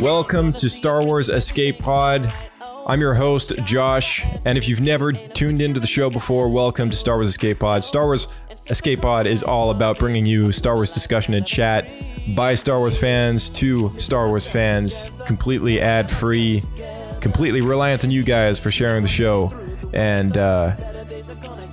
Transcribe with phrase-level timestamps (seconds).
[0.00, 2.32] Welcome to Star Wars Escape Pod.
[2.86, 6.96] I'm your host, Josh, and if you've never tuned into the show before, welcome to
[6.96, 7.84] Star Wars Escape Pod.
[7.84, 8.26] Star Wars
[8.70, 11.90] Escape Pod is all about bringing you Star Wars discussion and chat
[12.34, 16.62] by Star Wars fans to Star Wars fans, completely ad free,
[17.20, 19.52] completely reliant on you guys for sharing the show
[19.92, 20.74] and uh,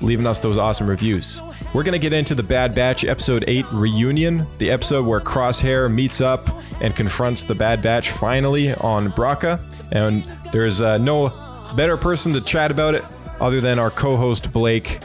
[0.02, 1.42] leaving us those awesome reviews.
[1.74, 5.94] We're going to get into the Bad Batch Episode 8 reunion, the episode where Crosshair
[5.94, 6.50] meets up
[6.82, 9.60] and confronts the Bad Batch finally on Bracca.
[9.92, 11.30] And there's uh, no
[11.76, 13.04] better person to chat about it
[13.40, 15.00] other than our co host Blake,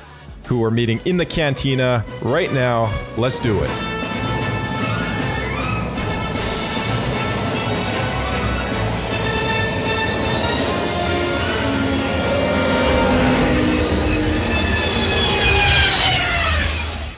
[0.46, 2.92] who we're meeting in the cantina right now.
[3.16, 3.70] Let's do it.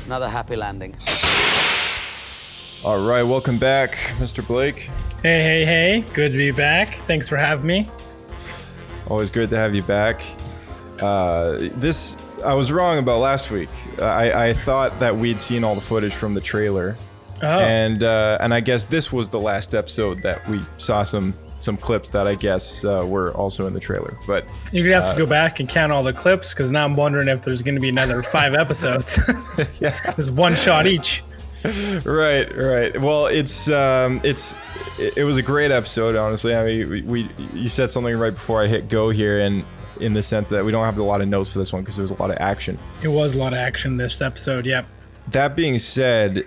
[0.06, 0.94] Another happy landing.
[2.84, 4.44] All right, welcome back, Mr.
[4.44, 4.90] Blake.
[5.22, 6.04] Hey, hey, hey.
[6.14, 6.94] Good to be back.
[7.06, 7.88] Thanks for having me.
[9.06, 10.20] Always great to have you back.
[11.00, 13.68] Uh, this I was wrong about last week.
[14.00, 16.96] I, I thought that we'd seen all the footage from the trailer,
[17.40, 21.34] Oh, and uh, and I guess this was the last episode that we saw some
[21.58, 24.18] some clips that I guess uh, were also in the trailer.
[24.26, 26.96] But you're to have to go back and count all the clips because now I'm
[26.96, 29.20] wondering if there's going to be another five episodes.
[29.80, 31.22] yeah, There's one shot each.
[32.04, 33.00] right, right.
[33.00, 34.56] Well, it's um, it's
[34.98, 36.54] it, was a great episode, honestly.
[36.54, 39.64] I mean, we, we you said something right before I hit go here, and
[40.00, 41.96] in the sense that we don't have a lot of notes for this one because
[41.96, 42.78] there was a lot of action.
[43.02, 44.66] It was a lot of action this episode.
[44.66, 44.86] Yep.
[45.28, 46.44] That being said,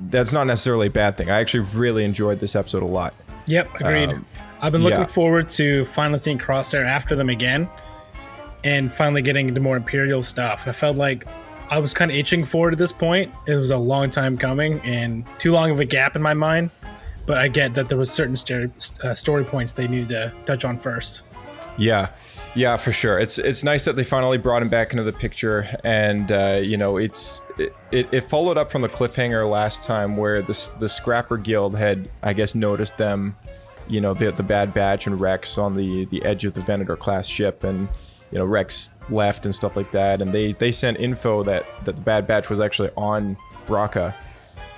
[0.00, 1.30] that's not necessarily a bad thing.
[1.30, 3.14] I actually really enjoyed this episode a lot.
[3.46, 3.74] Yep.
[3.76, 4.10] Agreed.
[4.10, 4.26] Um,
[4.60, 5.06] I've been looking yeah.
[5.06, 7.68] forward to finally seeing Crosshair after them again
[8.64, 10.68] and finally getting into more Imperial stuff.
[10.68, 11.26] I felt like
[11.72, 13.32] I was kind of itching for it at this point.
[13.46, 16.70] It was a long time coming and too long of a gap in my mind.
[17.24, 18.70] But I get that there was certain story,
[19.02, 21.22] uh, story points they needed to touch on first.
[21.78, 22.10] Yeah,
[22.54, 23.18] yeah, for sure.
[23.18, 26.76] It's it's nice that they finally brought him back into the picture, and uh, you
[26.76, 30.90] know, it's it, it, it followed up from the cliffhanger last time where the the
[30.90, 33.34] Scrapper Guild had, I guess, noticed them,
[33.88, 36.96] you know, the the Bad Batch and Rex on the the edge of the Venator
[36.96, 37.88] class ship, and
[38.32, 41.96] you know, Rex left and stuff like that, and they they sent info that that
[41.96, 44.14] the Bad Batch was actually on Bracca.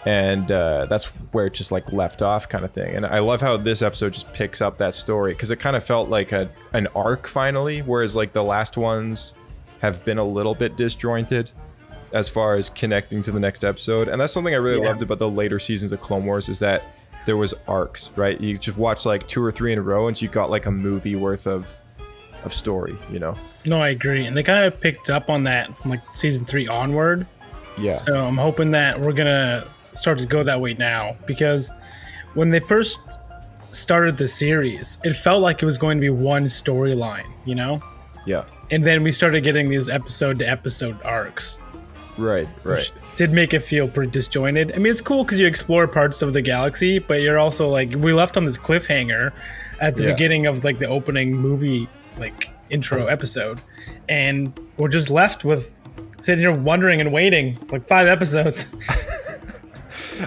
[0.06, 2.94] And uh, that's where it just like left off, kind of thing.
[2.94, 5.82] And I love how this episode just picks up that story because it kind of
[5.82, 9.34] felt like a an arc finally, whereas like the last ones
[9.81, 11.50] have been a little bit disjointed
[12.12, 14.09] as far as connecting to the next episode.
[14.09, 14.88] And that's something I really Yeah.
[14.88, 16.82] loved about the later seasons of Clone Wars is that
[17.25, 18.38] there was arcs, right?
[18.38, 20.71] You just watch like two or three in a row, and you got like a
[20.71, 21.82] movie worth of
[22.44, 23.34] of story, you know?
[23.66, 24.27] No, I agree.
[24.27, 27.27] And they kind of picked up on that from like season three onward.
[27.78, 27.94] Yeah.
[27.94, 31.72] So I'm hoping that we're gonna start to go that way now because
[32.34, 32.99] when they first
[33.72, 37.81] started the series, it felt like it was going to be one storyline, you know.
[38.27, 38.44] Yeah.
[38.71, 41.59] And then we started getting these episode to episode arcs,
[42.16, 42.49] Right.
[42.62, 42.91] Right.
[43.16, 44.72] did make it feel pretty disjointed.
[44.72, 47.91] I mean, it's cool because you explore parts of the galaxy, but you're also like
[47.91, 49.33] we left on this cliffhanger
[49.81, 50.12] at the Yeah.
[50.12, 51.88] beginning of like the opening movie
[52.19, 53.60] like intro episode,
[54.08, 55.75] and we're just left with
[56.20, 58.75] sitting here wondering and waiting like five episodes.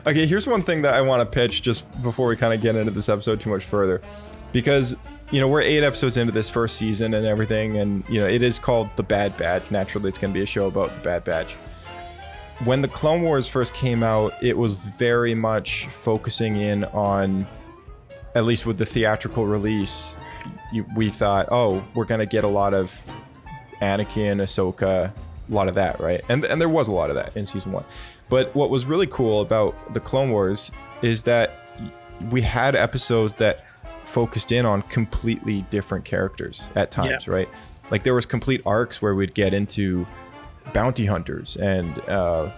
[0.05, 2.75] Okay, here's one thing that I want to pitch just before we kind of get
[2.75, 4.01] into this episode too much further.
[4.51, 4.95] Because,
[5.31, 8.43] you know, we're eight episodes into this first season and everything, and, you know, it
[8.43, 9.71] is called The Bad Batch.
[9.71, 11.53] Naturally, it's going to be a show about The Bad Batch.
[12.65, 17.47] When the Clone Wars first came out, it was very much focusing in on,
[18.35, 20.17] at least with the theatrical release,
[20.71, 22.91] you, we thought, oh, we're going to get a lot of
[23.81, 26.21] Anakin, Ahsoka, a lot of that, right?
[26.29, 27.85] And and there was a lot of that in season one.
[28.29, 30.71] But what was really cool about the Clone Wars
[31.01, 31.51] is that
[32.31, 33.65] we had episodes that
[34.03, 37.33] focused in on completely different characters at times, Yeah.
[37.33, 37.49] right?
[37.91, 40.07] Like there was complete arcs where we'd get into
[40.73, 42.49] bounty hunters and uh,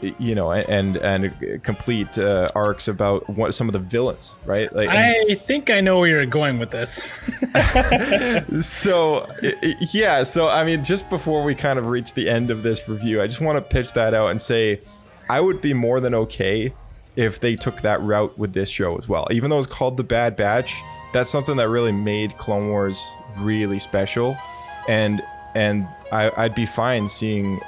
[0.00, 4.72] you know, and and complete uh, arcs about what some of the villains, right?
[4.74, 7.30] Like, I think I know where you're going with this.
[8.60, 9.26] so
[9.92, 13.20] yeah so i mean just before we kind of reach the end of this review
[13.22, 14.80] i just want to pitch that out and say
[15.28, 16.72] i would be more than okay
[17.16, 20.04] if they took that route with this show as well even though it's called the
[20.04, 20.80] bad batch
[21.12, 23.02] that's something that really made clone wars
[23.38, 24.36] really special
[24.88, 25.22] and
[25.54, 27.60] and I, i'd be fine seeing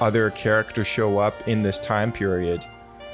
[0.00, 2.64] other characters show up in this time period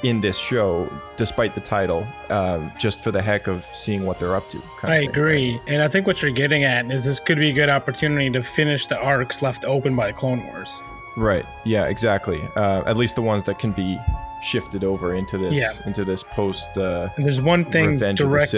[0.03, 4.35] in this show despite the title um, just for the heck of seeing what they're
[4.35, 5.09] up to kind of I thing.
[5.09, 5.59] agree.
[5.67, 8.43] And I think what you're getting at is this could be a good opportunity to
[8.43, 10.77] finish the arcs left open by the Clone Wars.
[11.15, 11.45] Right.
[11.63, 11.85] Yeah.
[11.85, 12.41] Exactly.
[12.57, 13.97] Uh, at least the ones that can be
[14.41, 15.69] shifted over into this Yeah.
[15.87, 18.53] into this post uh, And there's one thing direct,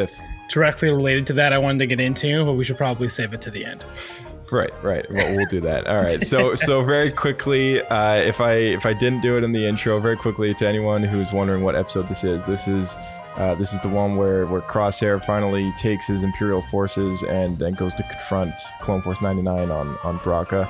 [0.49, 3.41] directly related to that I wanted to get into, but we should probably save it
[3.41, 3.85] to the end.
[4.55, 4.71] Right.
[4.81, 5.05] Right.
[5.11, 5.85] Well, we'll do that.
[5.85, 6.23] All right.
[6.23, 9.99] So so very quickly, uh, if I if I didn't do it in the intro,
[9.99, 12.97] very quickly to anyone who's wondering what episode this is, this is.
[13.35, 17.75] Uh, this is the one where, where Crosshair finally takes his Imperial forces and, and
[17.75, 20.65] goes to confront Clone Force 99 on on Bracca.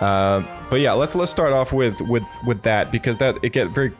[0.00, 3.70] Um, but yeah, let's let's start off with with with that because that it get
[3.70, 3.90] very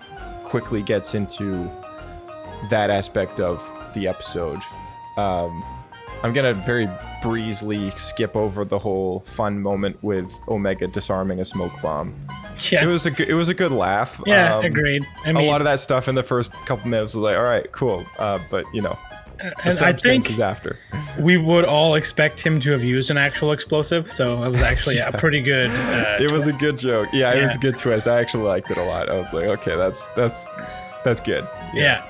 [0.44, 1.68] quickly gets into
[2.68, 4.60] that aspect of the episode.
[5.16, 5.64] Um,
[6.22, 6.88] I'm gonna very
[7.22, 12.14] breezily skip over the whole fun moment with Omega disarming a smoke bomb.
[12.70, 12.84] Yeah.
[12.84, 14.20] It was a good, it was a good laugh.
[14.26, 15.05] yeah, Um, agreed.
[15.25, 17.43] I a mean, lot of that stuff in the first couple minutes was like, all
[17.44, 18.05] right, cool.
[18.19, 18.96] Uh, but you know,
[19.38, 20.76] the and I substance think is after.
[21.19, 24.99] we would all expect him to have used an actual explosive, so it was actually
[24.99, 25.70] a pretty good.
[25.70, 27.08] Uh, It was a good joke.
[27.14, 28.06] Yeah, it was a good twist.
[28.06, 29.08] I actually liked it a lot.
[29.08, 30.52] I was like, okay, that's that's
[31.05, 31.49] that's good.
[31.72, 32.05] yeah.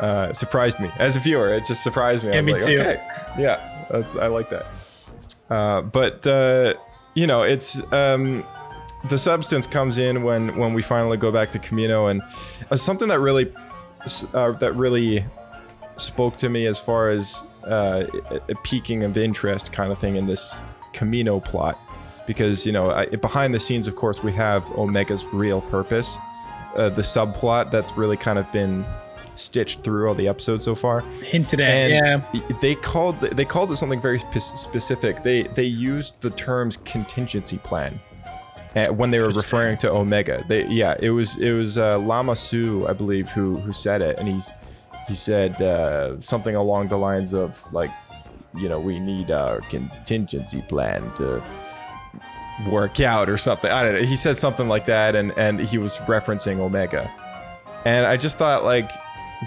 [0.00, 1.48] uh, surprised me as a viewer.
[1.50, 2.30] It just surprised me.
[2.32, 2.80] I Yeah, was me like, too.
[2.80, 3.06] Okay,
[3.38, 4.66] yeah, that's I like that.
[5.50, 6.74] Uh, but uh,
[7.14, 8.44] you know, it's um,
[9.08, 12.22] the substance comes in when when we finally go back to Kamino, and
[12.70, 13.52] uh, something that really
[14.34, 15.24] uh, that really
[15.96, 18.04] spoke to me as far as uh,
[18.48, 20.62] a, peaking of interest kind of thing in this
[20.92, 21.78] Kamino plot,
[22.26, 26.18] because you know I, behind the scenes, of course, we have Omega's real purpose,
[26.76, 28.84] uh, the subplot that's really kind of been
[29.38, 31.68] stitched through all the episodes so far Hinted at.
[31.68, 32.40] and yeah.
[32.60, 35.22] they called they called it something very spe- specific.
[35.22, 38.00] They they used the terms contingency plan
[38.76, 40.44] uh, when they were referring to Omega.
[40.48, 44.18] They yeah, it was it was uh, Lama Su, I believe, who who said it,
[44.18, 44.52] and he's
[45.06, 47.90] he said uh, something along the lines of like,
[48.54, 51.42] you know, we need our contingency plan to
[52.70, 53.70] work out or something.
[53.70, 54.02] I don't know.
[54.02, 57.10] He said something like that, and and he was referencing Omega,
[57.84, 58.90] and I just thought like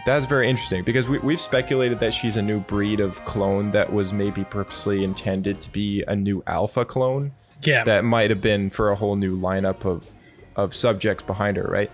[0.05, 3.91] that's very interesting because we, we've speculated that she's a new breed of clone that
[3.91, 7.31] was maybe purposely intended to be a new alpha clone
[7.63, 7.83] Yeah.
[7.83, 10.07] that might have been for a whole new lineup of
[10.55, 11.89] of subjects behind her, right?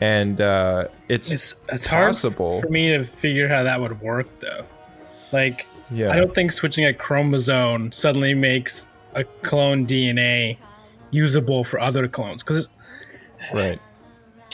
[0.00, 2.60] And uh, it's it's it's hard possible.
[2.62, 4.64] for me to figure how that would work though.
[5.32, 6.10] Like, Yeah.
[6.10, 10.56] I don't think switching a chromosome suddenly makes a clone DNA
[11.10, 12.68] usable for other clones because
[13.54, 13.78] right.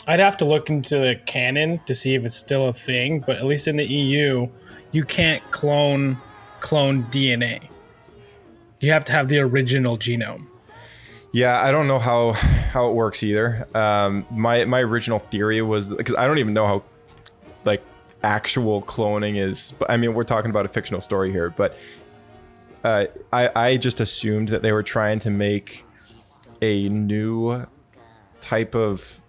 [0.07, 3.19] I'd have to look into the canon to see if it's still a thing.
[3.19, 4.47] But at least in the EU,
[4.91, 6.17] you can't clone
[6.59, 7.69] clone DNA.
[8.79, 10.47] You have to have the original genome.
[11.33, 13.67] Yeah, I don't know how how it works either.
[13.75, 16.83] Um, my my original theory was because I don't even know how
[17.65, 17.83] like
[18.23, 19.73] actual cloning is.
[19.77, 21.77] But I mean, we're talking about a fictional story here, but
[22.83, 25.83] uh, I I just assumed that they were trying to make
[26.61, 27.65] a new
[28.39, 29.19] type of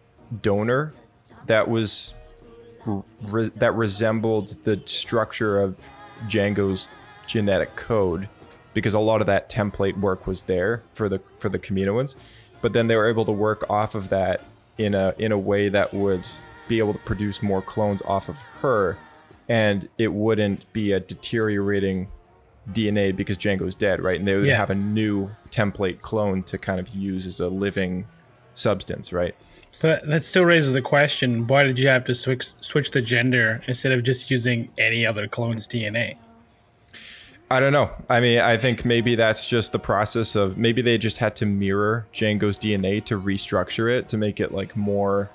[0.43, 0.93] donor
[1.47, 2.15] that was
[3.23, 5.89] re- that resembled the structure of
[6.27, 6.89] Jango's
[7.27, 8.29] genetic code
[8.75, 12.15] because a lot of that template work was there for the for the Kaminoans
[12.61, 14.43] but then they were able to work off of that
[14.79, 16.27] in a in a way that would
[16.69, 18.97] be able to produce more clones off of her
[19.49, 22.09] and it wouldn't be a deteriorating
[22.71, 24.19] DNA because Jango's dead, right?
[24.19, 24.57] And they would Yeah.
[24.59, 28.07] have a new template clone to kind of use as a living
[28.53, 29.35] substance, right?
[29.81, 33.63] But that still raises the question: Why did you have to switch switch the gender
[33.67, 36.17] instead of just using any other clone's DNA?
[37.51, 37.91] I don't know.
[38.11, 41.47] I mean, I think maybe that's just the process of maybe they just had to
[41.47, 45.31] mirror Jango's DNA to restructure it to make it like more.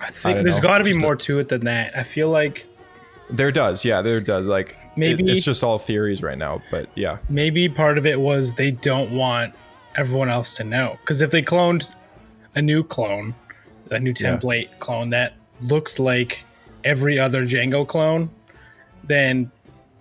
[0.00, 1.96] I think don't there's got to be just a- more to it than that.
[1.96, 2.66] I feel like
[3.30, 4.44] There does, yeah, there does.
[4.46, 8.20] Like Maybe- it- it's just all theories right now, but yeah, maybe part of it
[8.20, 9.54] was they don't want
[9.96, 10.98] everyone else to know.
[11.00, 11.90] Because if they cloned
[12.54, 13.34] a new clone,
[13.94, 14.36] a new Yeah.
[14.36, 16.44] template clone that looked like
[16.84, 18.30] every other Jango clone,
[19.04, 19.50] then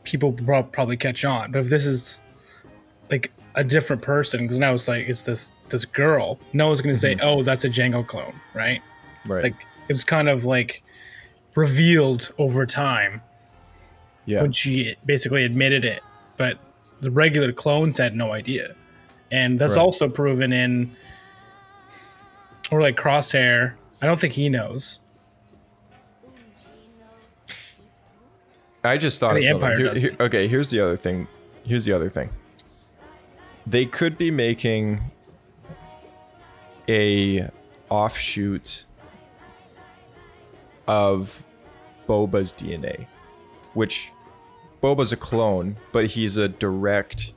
[0.03, 1.51] people probably catch on.
[1.51, 2.19] But if this is
[3.09, 6.95] like a different person, because now it's like it's this this girl, no one's gonna
[6.95, 7.25] say, mm-hmm.
[7.25, 8.81] "Oh, that's a Jango clone," right?
[9.25, 9.43] Right.
[9.43, 10.83] Like it was kind of like
[11.55, 13.21] revealed over time
[14.25, 14.41] yeah.
[14.41, 16.01] when she basically admitted it,
[16.38, 16.57] but
[17.01, 18.75] the regular clones had no idea,
[19.31, 19.83] and that's Right.
[19.83, 20.95] also proven in
[22.71, 23.73] or like Crosshair.
[24.03, 25.00] I don't think he knows.
[28.83, 29.69] I just thought of something.
[29.77, 31.29] Here- here- okay, here's the other thing.
[31.63, 32.31] Here's the other thing.
[33.65, 35.00] They could be making
[36.89, 37.50] a
[37.89, 38.83] offshoot
[40.86, 41.45] of
[42.05, 43.07] Boba's DNA,
[43.74, 44.12] which
[44.81, 47.31] Boba's a clone, but he's a direct,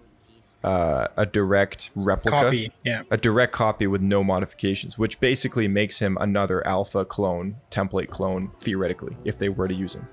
[0.66, 3.02] uh, a direct replica Copy, yeah.
[3.12, 8.50] a direct copy with no modifications, which basically makes him another alpha clone, template clone,
[8.60, 10.08] theoretically, if they were to use him.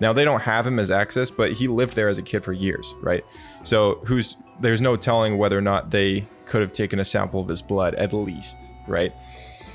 [0.00, 2.54] Now they don't have him as access, but he lived there as a kid for
[2.54, 3.22] years, right?
[3.64, 7.48] So who's there's no telling whether or not they could have taken a sample of
[7.48, 9.12] his blood at least, right?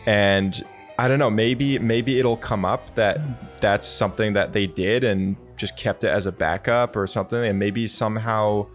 [0.07, 0.63] And
[0.97, 3.19] I don't know, maybe maybe it'll come up that
[3.61, 7.59] that's something that they did and just kept it as a backup or something, and
[7.59, 8.65] maybe somehow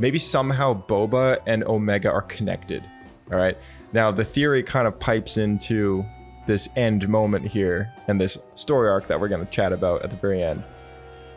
[0.00, 2.82] maybe somehow Boba and Omega are connected.
[3.30, 3.56] All right.
[3.92, 6.04] Now the theory kind of pipes into
[6.46, 10.10] this end moment here and this story arc that we're going to chat about at
[10.10, 10.64] the very end,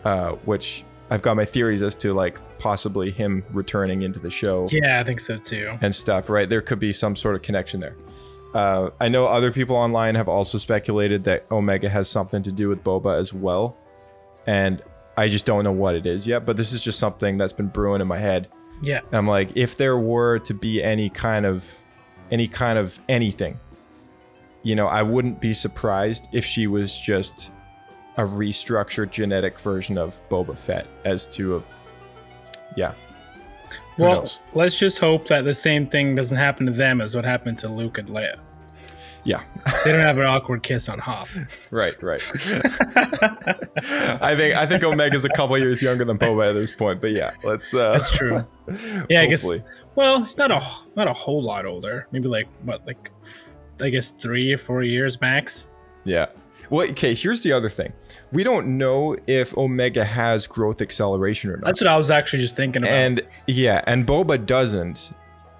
[0.05, 4.67] uh, which I've got my theories as to like possibly him returning into the show
[4.71, 5.77] Yeah, I think so too.
[5.81, 6.47] and stuff, right?
[6.49, 7.95] There could be some sort of connection there.
[8.55, 12.69] Uh, I know other people online have also speculated that Omega has something to do
[12.69, 13.75] with Boba as well,
[14.47, 14.81] and
[15.15, 16.45] I just don't know what it is yet.
[16.45, 18.49] But this is just something that's been brewing in my head.
[18.81, 21.81] Yeah, And I'm like, if there were to be any kind of,
[22.31, 23.59] any kind of anything,
[24.61, 27.51] you know, I wouldn't be surprised if she was just
[28.17, 31.63] a restructured genetic version of Boba Fett as to a,
[32.75, 32.93] yeah.
[33.95, 34.39] Who well, knows?
[34.53, 37.69] let's just hope that the same thing doesn't happen to them as what happened to
[37.69, 38.39] Luke and Leia.
[39.25, 39.41] Yeah.
[39.85, 41.37] They don't have an awkward kiss on Hoth.
[41.71, 42.21] Right, right.
[44.21, 47.11] I think I think Omega's a couple years younger than Boba at this point, but
[47.11, 47.73] yeah, let's.
[47.73, 48.45] Uh, That's true.
[49.09, 49.49] Yeah, I guess.
[49.95, 50.61] Well, not a
[50.95, 52.07] not a whole lot older.
[52.11, 53.09] Maybe like what, like
[53.81, 55.67] I guess three or four years max.
[56.03, 56.27] Yeah.
[56.69, 57.13] Well, okay.
[57.13, 57.93] Here's the other thing:
[58.31, 61.65] we don't know if Omega has growth acceleration or not.
[61.65, 62.93] That's what I was actually just thinking about.
[62.93, 65.11] and yeah, and Boba doesn't,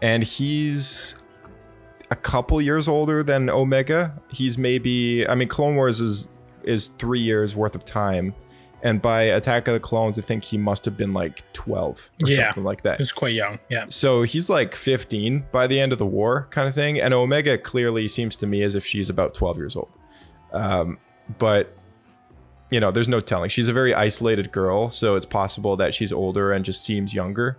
[0.01, 1.15] and he's
[2.13, 4.13] a couple years older than Omega.
[4.29, 5.27] He's maybe.
[5.27, 6.27] I mean, Clone Wars is
[6.63, 8.33] is three years worth of time.
[8.83, 12.29] And by Attack of the Clones, I think he must have been like 12 or
[12.29, 12.47] Yeah.
[12.47, 12.97] something like that.
[12.97, 13.59] he was quite young.
[13.69, 13.85] Yeah.
[13.87, 16.99] So he's like 15 by the end of the war, kind of thing.
[16.99, 19.89] And Omega clearly seems to me as if she's about 12 years old.
[20.51, 20.97] Um,
[21.39, 21.73] but,
[22.71, 23.49] you know, there's no telling.
[23.49, 24.89] She's a very isolated girl.
[24.89, 27.57] So it's possible that she's older and just seems younger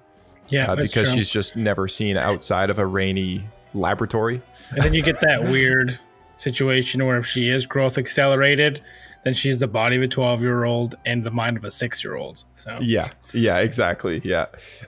[0.50, 1.14] Yeah, uh, because true.
[1.14, 4.40] she's just never seen outside of a rainy laboratory.
[4.70, 5.98] And then you get that weird
[6.36, 8.82] situation where if she is growth accelerated,
[9.24, 12.04] then she's the body of a 12 year old and the mind of a six
[12.04, 12.44] year old.
[12.54, 14.20] So Yeah, yeah, exactly.
[14.24, 14.46] Yeah,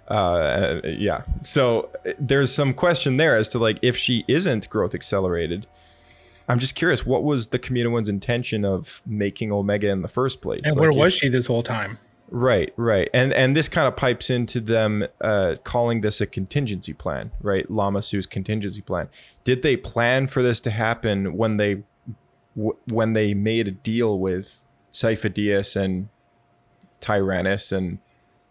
[0.09, 1.23] uh, yeah.
[1.43, 5.67] So uh, there's some question there as to like if she isn't growth accelerated.
[6.49, 10.61] I'm just curious, what was the Kaminoan's intention of making Omega in the first place?
[10.65, 11.99] and Like, where if- was she this whole time?
[12.29, 16.93] Right, right, and and this kind of pipes into them uh, calling this a contingency
[16.93, 17.69] plan, right?
[17.71, 19.09] Lama Su's contingency plan.
[19.45, 21.85] Did they plan for this to happen when they
[22.57, 26.09] w- when they made a deal with Dyas and
[27.01, 27.99] Tyrannus and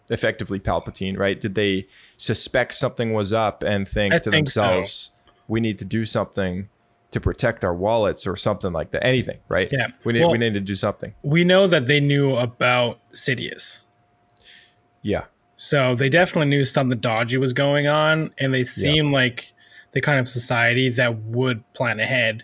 [0.09, 1.39] effectively Palpatine, right?
[1.39, 4.61] Did they suspect something was up and think I to think so.
[4.61, 5.11] themselves,
[5.49, 6.69] "We need to do something
[7.15, 9.03] to protect our wallets or something like that"?
[9.03, 9.67] Anything, right?
[9.71, 9.87] Yeah.
[10.03, 11.13] we need Well- we need to do something.
[11.23, 13.79] We know that they knew about Sidious.
[15.01, 15.25] Yeah.
[15.57, 19.53] So they definitely knew something dodgy was going on, and they seem like
[19.91, 22.43] the kind of society that would plan ahead.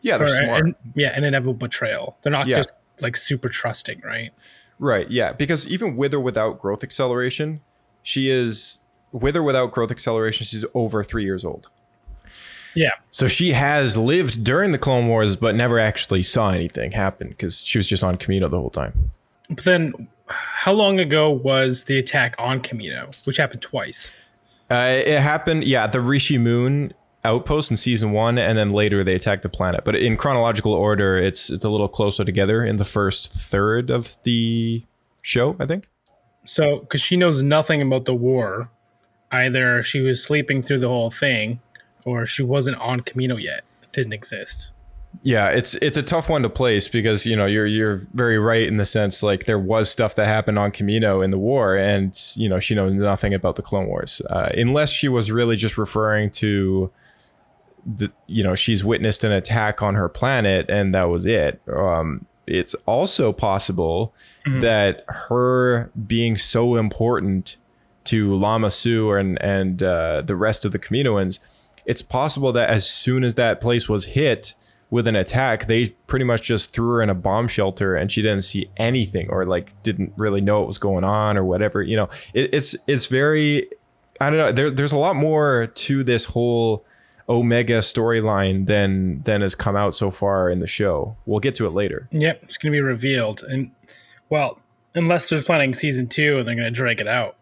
[0.00, 0.64] Yeah, they're smart.
[0.64, 2.16] an- yeah, an inevitable betrayal.
[2.22, 2.58] They're not Yeah.
[2.58, 4.30] just like super trusting, right?
[4.78, 7.60] Right, yeah, because even with or without growth acceleration,
[8.02, 8.78] she is
[9.12, 11.68] with or without growth acceleration, she's over three years old.
[12.78, 12.92] Yeah.
[13.10, 17.60] So she has lived during the Clone Wars, but never actually saw anything happen because
[17.60, 19.10] she was just on Kamino the whole time.
[19.48, 19.92] But then,
[20.28, 24.12] how long ago was the attack on Kamino, which happened twice?
[24.70, 26.92] Uh, it happened, yeah, at the Rishi Moon
[27.24, 29.80] outpost in season one, and then later they attacked the planet.
[29.84, 34.16] But in chronological order, it's it's a little closer together in the first third of
[34.22, 34.84] the
[35.20, 35.88] show, I think.
[36.44, 38.70] So, because she knows nothing about the war,
[39.32, 41.60] either she was sleeping through the whole thing,
[42.08, 43.62] or she wasn't on Kamino yet.
[43.82, 44.70] It didn't exist.
[45.22, 48.66] Yeah, it's it's a tough one to place because you know you're you're very right
[48.66, 52.18] in the sense like there was stuff that happened on Kamino in the war, and
[52.34, 55.78] you know she knows nothing about the Clone Wars uh, unless she was really just
[55.78, 56.92] referring to
[57.84, 61.60] the, you know she's witnessed an attack on her planet and that was it.
[61.68, 64.14] Um, it's also possible
[64.46, 67.56] that her being so important
[68.04, 71.40] to Lama Su and and uh, the rest of the Kaminoans,
[71.88, 74.54] it's possible that as soon as that place was hit
[74.90, 78.20] with an attack, they pretty much just threw her in a bomb shelter and she
[78.20, 81.82] didn't see anything or like didn't really know what was going on or whatever.
[81.82, 83.68] You know, it, it's it's very
[84.20, 84.52] I don't know.
[84.52, 86.84] There, there's a lot more to this whole
[87.26, 91.16] Omega storyline than than has come out so far in the show.
[91.24, 92.06] We'll get to it later.
[92.10, 93.42] Yep, it's going to be revealed.
[93.42, 93.70] And,
[94.28, 94.60] well,
[94.94, 97.36] unless they're planning season two, and they're going to drag it out.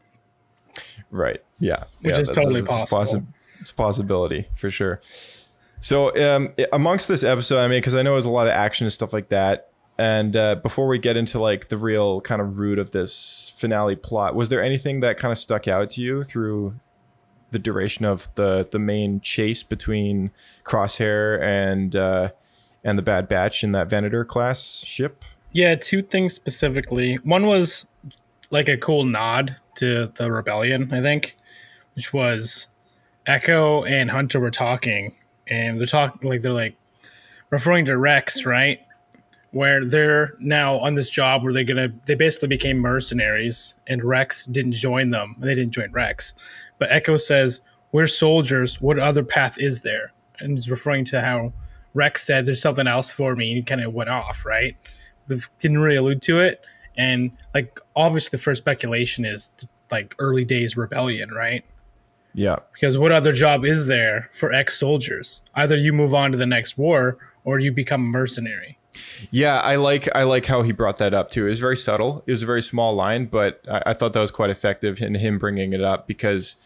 [1.11, 1.43] Right.
[1.59, 1.85] Yeah.
[2.01, 3.23] Which yeah, is that's totally that's possible.
[3.23, 3.27] possi-
[3.67, 5.01] it's a possibility for sure.
[5.81, 8.85] So, um, amongst this episode, I mean, because I know there's a lot of action
[8.85, 9.71] and stuff like that.
[9.99, 13.97] And uh, before we get into like the real kind of root of this finale
[13.97, 16.77] plot, was there anything that kind of stuck out to you through
[17.51, 20.31] the duration of the the main chase between
[20.65, 22.31] Crosshair and uh,
[22.85, 25.25] and the Bad Batch in that Venator class ship?
[25.51, 27.17] Yeah, two things specifically.
[27.25, 27.87] One was
[28.51, 31.37] like a cool nod to the rebellion, I think,
[31.95, 32.69] which was
[33.27, 35.15] Echo and Hunter were talking,
[35.49, 36.77] and they're talking like they're like
[37.51, 38.81] referring to Rex, right?
[39.51, 44.47] Where they're now on this job where they're gonna they basically became mercenaries, and Rex
[44.47, 45.37] didn't join them.
[45.41, 46.35] And they didn't join Rex,
[46.79, 47.61] but Echo says,
[47.93, 48.81] "We're soldiers.
[48.81, 51.53] What other path is there?" And he's referring to how
[51.95, 54.77] Rex said, "There's something else for me," and kind of went off, right?
[55.59, 56.65] Didn't really allude to it.
[56.97, 59.51] And like obviously, the first speculation is
[59.91, 61.65] like early days rebellion, right?
[62.37, 62.57] Yeah.
[62.75, 65.41] Because what other job is there for ex soldiers?
[65.55, 68.79] Either you move on to the next war or you become a mercenary.
[69.31, 71.47] Yeah, I like I like how he brought that up too.
[71.47, 72.23] It was very subtle.
[72.27, 75.15] It was a very small line, but I, I thought that was quite effective in
[75.15, 76.57] him bringing it up because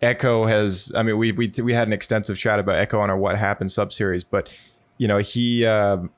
[0.00, 0.90] Echo has.
[0.96, 3.70] I mean, we we we had an extensive chat about Echo on our What Happened
[3.70, 4.54] subseries, but
[4.98, 6.10] you know he um,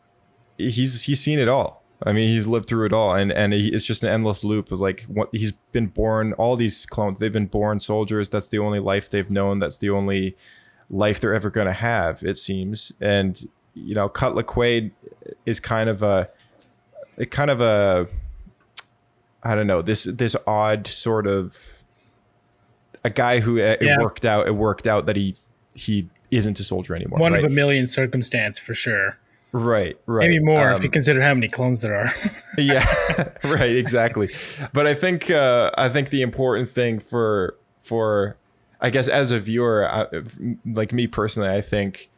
[0.58, 1.82] he's he's seen it all.
[2.02, 4.70] I mean, he's lived through it all, and and he, it's just an endless loop.
[4.70, 6.34] Of like what he's been born.
[6.34, 8.28] All these clones, they've been born soldiers.
[8.28, 9.60] That's the only life they've known.
[9.60, 10.36] That's the only
[10.90, 12.22] life they're ever going to have.
[12.22, 14.90] It seems, and you know, Cut Lawquane
[15.46, 16.28] is kind of a,
[17.18, 18.08] a kind of a,
[19.42, 21.82] I don't know this this odd sort of
[23.04, 23.94] a guy who uh, Yeah.
[23.94, 24.46] it worked out.
[24.46, 25.36] It worked out that he
[25.74, 27.18] he isn't a soldier anymore.
[27.20, 27.44] One right?
[27.44, 29.16] of a million circumstance for sure.
[29.52, 30.28] Right, right.
[30.28, 32.12] Maybe more if Um, you consider how many clones there are.
[32.58, 32.84] yeah
[33.44, 34.28] right exactly
[34.72, 38.36] but i think uh i think the important thing for for
[38.80, 40.06] i guess as a viewer I,
[40.64, 42.08] like me personally i think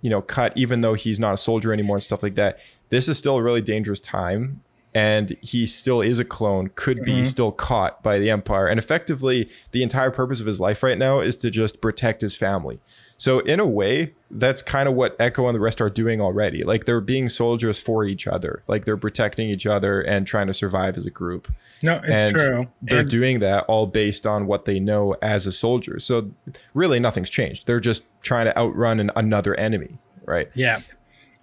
[0.00, 3.08] you know cut even though he's not a soldier anymore and stuff like that this
[3.08, 4.62] is still a really dangerous time
[4.94, 9.48] and he still is a clone could be still caught by the empire and effectively
[9.72, 12.80] the entire purpose of his life right now is to just protect his family
[13.18, 16.62] so in a way that's kind of what echo and the rest are doing already.
[16.64, 18.62] Like they're being soldiers for each other.
[18.68, 21.52] Like they're protecting each other and trying to survive as a group.
[21.82, 22.66] No, it's and true.
[22.80, 25.98] they're And- doing that all based on what they know as a soldier.
[25.98, 26.30] So
[26.74, 27.66] really nothing's changed.
[27.66, 30.48] They're just trying to outrun an, another enemy right?
[30.54, 30.80] Yeah.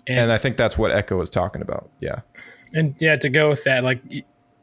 [0.08, 1.90] and i think that's what echo is talking about.
[2.00, 2.22] Yeah.
[2.74, 4.02] And yeah, to go with that, like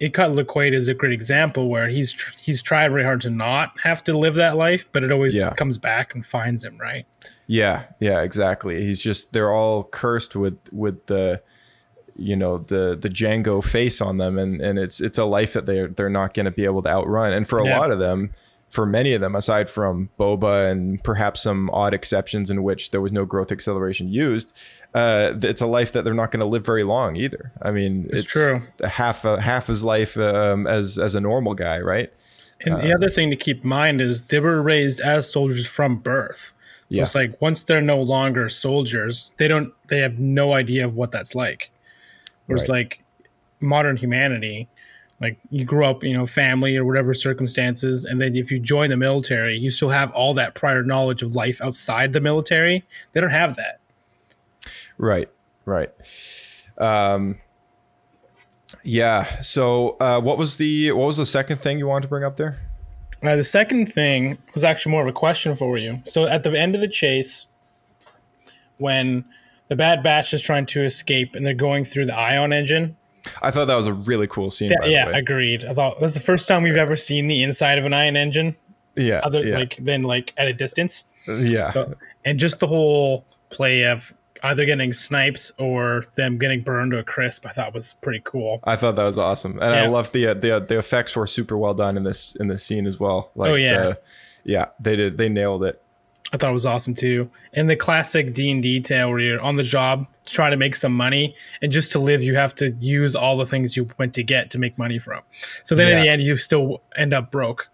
[0.05, 3.31] it- Cut Lawquane is a great example where he's tr- he's tried very hard to
[3.31, 5.51] not have to live that life, but it always Yeah.
[5.55, 7.07] comes back and finds him, right?
[7.47, 8.83] Yeah, yeah, exactly.
[8.85, 11.41] He's just they're all cursed with with the
[12.17, 15.67] you know the the Jango face on them and and it's it's a life that
[15.67, 17.33] they're they're not going to be able to outrun.
[17.33, 17.79] And for a Yeah.
[17.79, 18.31] lot of them,
[18.69, 23.01] for many of them aside from Boba and perhaps some odd exceptions in which there
[23.01, 24.57] was no growth acceleration used,
[24.95, 27.53] uh it's a life that they're not going to live very long either.
[27.63, 28.63] I mean, it's, true.
[28.85, 32.13] half a, half his life um, as as a normal guy, right?
[32.65, 35.97] And the other thing to keep in mind is they were raised as soldiers from
[35.97, 36.53] birth.
[36.53, 36.55] So
[36.91, 37.03] Yeah.
[37.03, 41.11] it's like once they're no longer soldiers, they don't they have no idea of what
[41.11, 41.71] that's like.
[42.47, 42.71] Whereas Right.
[42.79, 43.05] like
[43.61, 44.69] modern humanity,
[45.21, 48.91] like you grew up, you know, family or whatever circumstances, and then if you join
[48.91, 52.85] the military, you still have all that prior knowledge of life outside the military.
[53.13, 53.81] They don't have that.
[55.03, 55.29] Right,
[55.65, 55.91] right.
[56.79, 57.41] Um,
[58.85, 59.41] yeah.
[59.41, 62.37] So, uh, what was the what was the second thing you wanted to bring up
[62.37, 62.61] there?
[63.21, 66.01] Uh, the second thing was actually more of a question for you.
[66.07, 67.49] So at the end of the chase,
[68.79, 69.25] when
[69.69, 72.97] the Bad Batch is trying to escape and they're going through the ion engine,
[73.43, 74.71] I thought that was a really cool scene.
[74.71, 75.13] Yeah, by the yeah, way.
[75.15, 75.65] agreed.
[75.65, 78.55] I thought that's the first time we've ever seen the inside of an ion engine,
[78.95, 81.05] yeah, other yeah, like than like at a distance.
[81.27, 81.71] yeah.
[81.71, 86.99] So, and just the whole play of either getting sniped or them getting burned to
[86.99, 88.61] a crisp, I thought was pretty cool.
[88.65, 91.57] I thought that was awesome, and I love the uh, the the effects were super
[91.57, 93.31] well done in this in this scene as well.
[93.35, 93.79] Like, Oh, yeah.
[93.83, 93.99] the-
[94.45, 95.81] yeah, they did they nailed it.
[96.35, 97.31] I thought it was awesome too.
[97.53, 100.57] And the classic D and D tale where you're on the job to try to
[100.57, 103.87] make some money, and just to live, you have to use all the things you
[103.99, 105.21] went to get to make money from.
[105.63, 107.69] So then in the end, you still end up broke.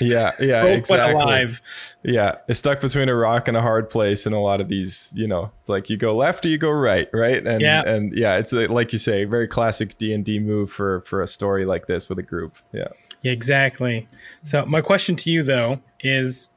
[0.00, 1.14] Yeah, yeah, exactly.
[1.14, 1.60] alive.
[2.02, 5.12] Yeah, it's stuck between a rock and a hard place in a lot of these.
[5.14, 7.44] You know, it's like you go left or you go right, right?
[7.46, 7.82] And Yeah.
[7.82, 11.22] and yeah, it's a, like you say, very classic D and D move for for
[11.22, 12.56] a story like this with a group.
[12.72, 12.88] Yeah,
[13.22, 14.08] Yeah, exactly.
[14.42, 16.50] So my question to you though is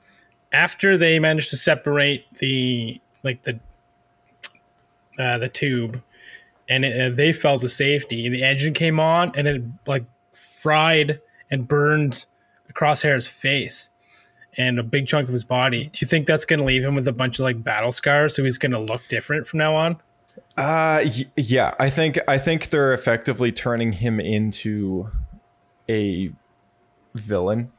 [0.52, 3.60] after they managed to separate the like the
[5.20, 6.02] uh, the tube
[6.70, 10.06] and it, uh, they fell to safety and the engine came on and it like
[10.34, 11.20] fried
[11.52, 12.26] and burned
[12.74, 13.90] crosshair's face
[14.58, 16.96] and a big chunk of his body do you think that's going to leave him
[16.96, 19.76] with a bunch of like battle scars so he's going to look different from now
[19.76, 19.98] on
[20.58, 21.74] uh, y- yeah.
[21.80, 25.10] I think I think they're effectively turning him into
[25.90, 26.32] a
[27.16, 27.72] villain,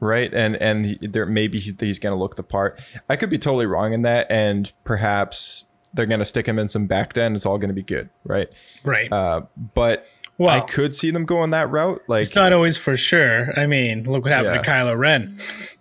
[0.00, 0.32] right?
[0.32, 2.80] And and he- there maybe he's, he's going to look the part.
[3.08, 6.68] I could be totally wrong in that, and perhaps they're going to stick him in
[6.68, 7.34] some back end.
[7.34, 8.52] It's all going to be good, right?
[8.84, 9.42] right Uh,
[9.74, 10.06] but
[10.38, 12.02] well I could see them going that route.
[12.08, 14.82] Like, it's not always for sure i mean look what happened to Yeah.
[14.84, 15.36] kylo ren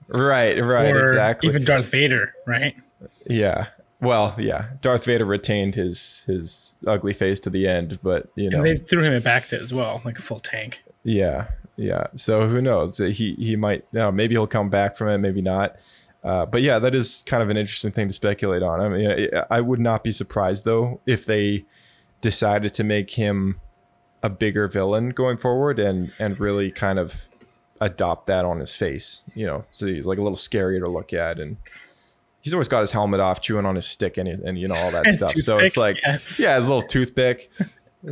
[0.09, 1.49] right, right, or exactly.
[1.49, 2.75] even darth vader right
[3.29, 3.67] yeah.
[3.99, 4.67] Well, yeah.
[4.81, 8.75] Darth Vader retained his his ugly face to the end, but you know, And they
[8.77, 10.83] threw him in Bacta as well, like a full tank.
[11.03, 12.05] yeah, yeah.
[12.15, 12.99] So who knows?
[12.99, 13.85] He he might.
[13.91, 15.17] No, maybe he'll come back from it.
[15.17, 15.75] Maybe not.
[16.23, 18.79] Uh, but yeah, that is kind of an interesting thing to speculate on.
[18.81, 21.65] I mean, I would not be surprised though if they
[22.21, 23.59] decided to make him
[24.23, 27.25] a bigger villain going forward and and really kind of
[27.80, 29.23] adopt that on his face.
[29.36, 31.58] You know, so he's like a little scarier to look at and.
[32.41, 34.91] He's always got his helmet off, chewing on his stick, and, and you know all
[34.91, 35.34] that stuff.
[35.34, 36.17] So it's like, yeah.
[36.39, 37.51] yeah, his little toothpick.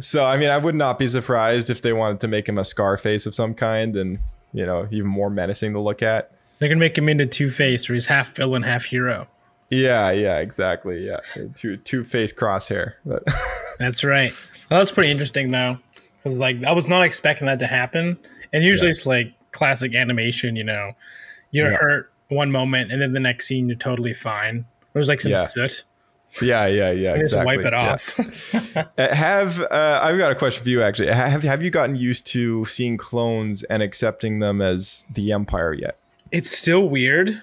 [0.02, 2.66] So I mean, I would not be surprised if they wanted to make him a
[2.66, 4.20] scar face of some kind, and
[4.52, 6.32] you know, even more menacing to look at.
[6.58, 9.30] They're gonna make him into Two Face, where he's half villain, half hero.
[9.70, 11.06] Yeah, yeah, exactly.
[11.06, 11.20] Yeah,
[11.56, 12.94] two two face crosshair.
[13.06, 13.24] But
[13.80, 14.32] That's right.
[14.70, 15.78] Well, that's pretty interesting though,
[16.26, 18.18] because like I was not expecting that to happen.
[18.52, 18.92] And usually Yeah.
[18.92, 20.94] it's like classic animation, you know,
[21.52, 21.78] you're Yeah.
[21.78, 24.66] hurt one moment, and then the next scene you're totally fine.
[24.94, 25.44] There's like some Yeah.
[25.44, 25.84] soot.
[26.42, 27.58] yeah, yeah, yeah, just exactly.
[27.58, 28.20] wipe it off.
[28.98, 31.10] Uh, Have uh, I've got a question for you actually.
[31.12, 35.98] Have have you gotten used to seeing clones and accepting them as the Empire yet?
[36.32, 37.40] it's still weird.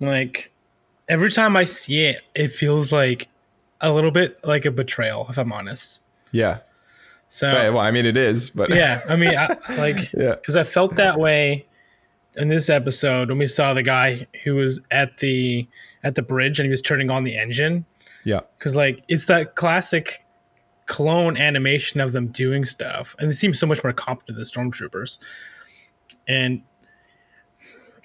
[0.00, 0.50] Like
[1.08, 3.28] every time I see it, it feels like
[3.80, 6.02] a little bit like a betrayal, if I'm honest.
[6.32, 6.58] Yeah.
[7.34, 10.36] So Right, well, I mean, it is, but yeah, I mean, I, like, Yeah.
[10.36, 11.66] because I felt that way
[12.36, 15.66] in this episode when we saw the guy who was at the
[16.04, 17.86] at the bridge and he was turning on the engine.
[18.22, 20.24] yeah, Because like it's that classic
[20.86, 25.18] clone animation of them doing stuff, and they seem so much more competent than stormtroopers.
[26.28, 26.62] And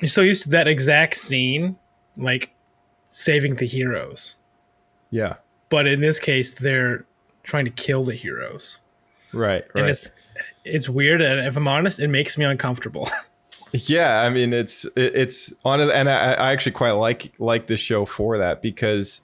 [0.02, 1.78] you're so used to that exact scene,
[2.18, 2.50] like
[3.06, 4.38] saving the heroes,
[5.12, 5.36] yeah,
[5.70, 7.06] but in this case, they're
[7.44, 8.82] trying to kill the heroes
[9.34, 9.82] right, right.
[9.82, 10.12] and it's
[10.66, 13.10] it's weird and if i'm honest it makes me uncomfortable
[13.72, 17.80] Yeah, I mean it's it, it's on and I, I actually quite like like this
[17.80, 19.22] show for that because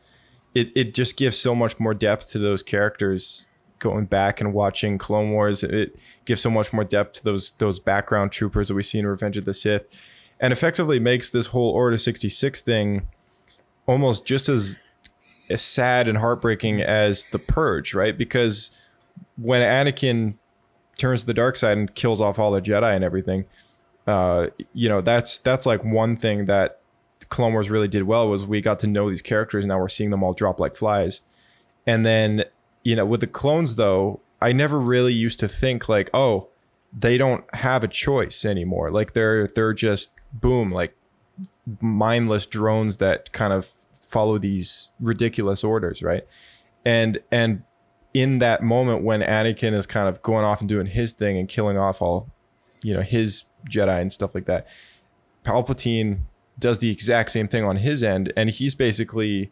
[0.54, 3.46] it it just gives so much more depth to those characters.
[3.80, 7.80] Going back and watching Clone Wars, it gives so much more depth to those those
[7.80, 9.86] background troopers that we see in Revenge of the Sith,
[10.40, 13.08] and effectively makes this whole Order sixty six thing
[13.86, 14.80] almost just as
[15.50, 18.18] as sad and heartbreaking as the Purge, right?
[18.18, 18.72] Because
[19.38, 20.36] when Anakin
[20.98, 23.46] turns to the dark side and kills off all the Jedi and everything,
[24.08, 26.80] uh, you know, that's that's like one thing that
[27.30, 29.66] Clone Wars really did well was we got to know these characters.
[29.66, 31.22] Now we're seeing them all drop like flies,
[31.86, 32.46] and then
[32.84, 36.50] you know, with the clones though, I never really used to think like, oh,
[36.94, 38.92] they don't have a choice anymore.
[38.92, 40.96] Like they're they're just boom, like
[41.82, 43.66] mindless drones that kind of
[44.08, 46.26] follow these ridiculous orders, right?
[46.86, 47.64] And and
[48.16, 51.50] in that moment when Anakin is kind of going off and doing his thing and
[51.50, 52.30] killing off all,
[52.82, 54.66] you know, his Jedi and stuff like that,
[55.44, 56.20] Palpatine
[56.58, 59.52] does the exact same thing on his end, and he's basically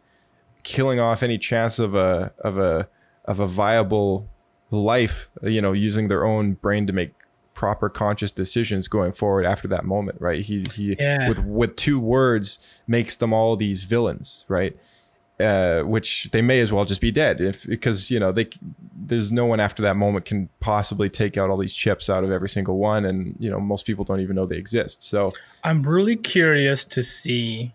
[0.62, 2.88] killing off any chance of a of a
[3.26, 4.30] of a viable
[4.70, 7.12] life, you know, using their own brain to make
[7.52, 10.40] proper conscious decisions going forward after that moment, right?
[10.40, 11.28] He he Yeah.
[11.28, 14.74] with with two words makes them all these villains, right?
[15.40, 18.46] Uh, which they may as well just be dead if because you know they
[18.94, 22.30] there's no one after that moment can possibly take out all these chips out of
[22.30, 25.02] every single one and you know most people don't even know they exist.
[25.02, 25.32] So
[25.64, 27.72] i'm really curious to see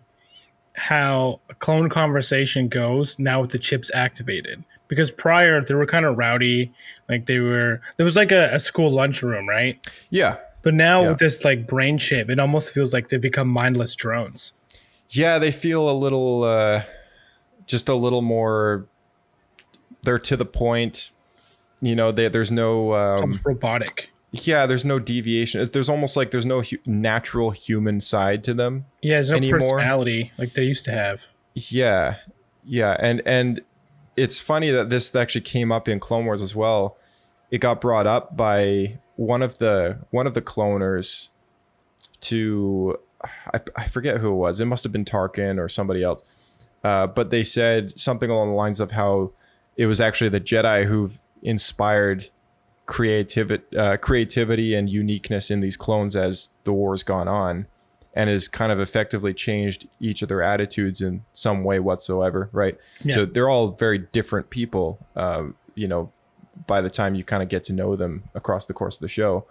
[0.74, 6.06] how a clone conversation goes now with the chips activated because prior they were kind
[6.06, 6.72] of rowdy
[7.10, 9.86] like they were there was like a, a school lunchroom right?
[10.08, 10.36] Yeah.
[10.62, 11.08] But now Yeah.
[11.10, 14.52] with this like brain chip it almost feels like they've become mindless drones.
[15.10, 16.82] Yeah, they feel a little, uh,
[17.70, 18.86] just a little more.
[20.02, 21.10] They're to the point.
[21.80, 22.94] You know, they, there's no.
[22.94, 24.10] Um, robotic.
[24.32, 25.66] yeah, there's no deviation.
[25.72, 28.86] There's almost like there's no hu- natural human side to them.
[29.02, 29.60] Yeah, there's no anymore.
[29.60, 31.26] personality like they used to have.
[31.54, 32.16] Yeah,
[32.64, 33.62] yeah, and and
[34.16, 36.96] it's funny that this actually came up in Clone Wars as well.
[37.50, 41.28] It got brought up by one of the one of the cloners
[42.20, 42.98] to
[43.52, 44.60] I, I forget who it was.
[44.60, 46.22] It must have been Tarkin or somebody else.
[46.82, 49.32] Uh, but they said something along the lines of how
[49.76, 52.30] it was actually the Jedi who've inspired
[52.86, 57.66] creativity, uh, creativity and uniqueness in these clones as the war's gone on,
[58.14, 62.48] and has kind of effectively changed each of their attitudes in some way whatsoever.
[62.52, 62.76] Right.
[63.04, 63.14] Yeah.
[63.14, 64.98] So they're all very different people.
[65.14, 66.10] Um, you know,
[66.66, 69.08] by the time you kind of get to know them across the course of the
[69.08, 69.46] show,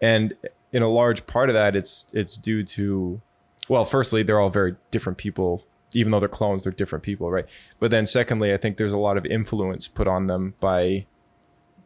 [0.00, 0.34] and
[0.72, 3.20] in a large part of that, it's it's due to,
[3.68, 5.64] well, firstly, they're all very different people.
[5.92, 7.46] Even though they're clones, they're different people, right?
[7.78, 11.06] But then, secondly, I think there's a lot of influence put on them by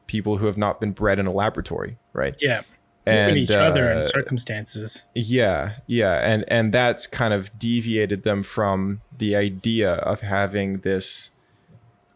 [0.07, 2.37] people who have not been bred in a laboratory, right?
[2.41, 2.62] Yeah.
[3.07, 5.05] And, And each other uh, in circumstances.
[5.15, 11.33] Yeah, yeah, and and that's kind of deviated them from the idea of having this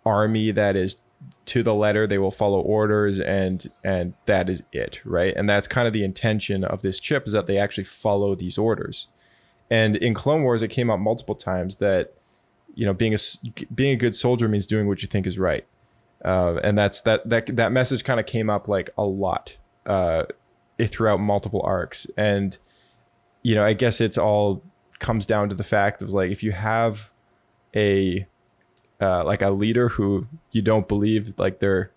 [0.04, 0.96] army that is
[1.46, 5.66] to the letter they will follow orders and and that is it right and that's
[5.66, 9.08] kind of the intention of this chip is that they actually follow these orders
[9.70, 12.14] and in clone wars it came up multiple times that
[12.74, 13.18] you know being a
[13.74, 15.66] being a good soldier means doing what you think is right.
[16.24, 20.24] Uh, and that's that that that message kind of came up like a lot uh,
[20.78, 22.06] throughout multiple arcs.
[22.16, 22.58] And
[23.46, 24.60] you know i guess it's all
[24.98, 27.12] comes down to the fact of like if you have
[27.76, 28.26] a
[29.00, 31.92] uh, like a leader who you don't believe like they're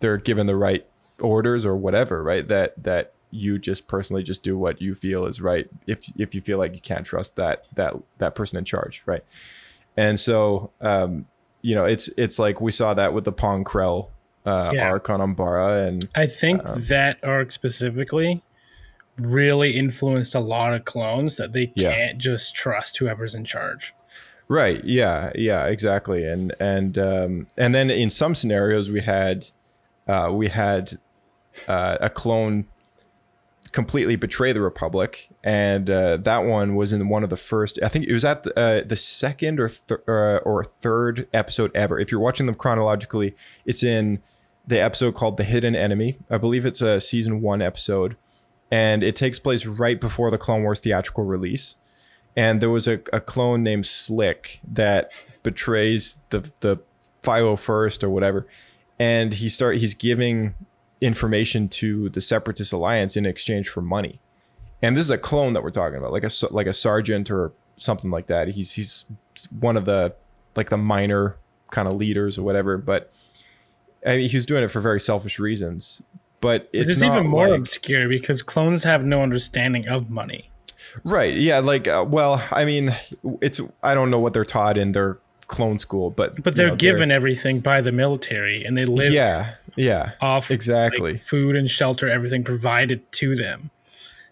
[0.00, 0.86] they're given the right
[1.18, 5.40] orders or whatever right that that you just personally just do what you feel is
[5.40, 9.02] right if if you feel like you can't trust that that that person in charge
[9.06, 9.24] right
[9.96, 11.26] and so um
[11.62, 14.08] you know it's it's like we saw that with the pong krell
[14.46, 14.88] uh Yeah.
[14.88, 18.42] arc on umbara and I think that arc specifically
[19.18, 21.94] really influenced a lot of clones that they Yeah.
[21.94, 23.94] can't just trust whoever's in charge.
[24.48, 24.82] Right.
[24.84, 25.30] Yeah.
[25.36, 25.64] Yeah.
[25.66, 26.24] Exactly.
[26.26, 29.46] And and um, and then in some scenarios we had
[30.06, 30.98] uh, we had
[31.68, 32.66] uh, a clone
[33.74, 37.78] completely betray the Republic, and uh, that one was in one of the first.
[37.82, 41.70] I think it was at the, uh, the second or th- uh, or third episode
[41.74, 41.98] ever.
[41.98, 43.34] If you're watching them chronologically,
[43.66, 44.22] it's in
[44.66, 48.16] the episode called "The Hidden Enemy." I believe it's a season one episode,
[48.70, 51.74] and it takes place right before the Clone Wars theatrical release
[52.36, 56.78] and there was a, a clone named Slick that betrays the the
[57.22, 58.46] 501st or whatever,
[58.98, 60.54] and he start he's giving
[61.04, 64.20] information to the Separatist Alliance in exchange for money,
[64.82, 67.52] and this is a clone that we're talking about, like a like a sergeant or
[67.76, 68.48] something like that.
[68.48, 69.10] He's he's
[69.50, 70.14] one of the
[70.56, 71.36] like the minor
[71.70, 73.12] kind of leaders or whatever, but
[74.06, 76.02] I mean he was doing it for very selfish reasons.
[76.40, 80.50] But it's, even more like- obscure because clones have no understanding of money.
[81.02, 81.34] Right.
[81.34, 81.60] Yeah.
[81.60, 82.94] Like, uh, well, I mean,
[83.40, 86.76] it's, I don't know what they're taught in their clone school, but, But they're know,
[86.76, 89.54] given everything by the military and they live yeah.
[89.76, 90.12] Yeah.
[90.20, 91.14] off exactly.
[91.14, 93.70] like, food and shelter, everything provided to them.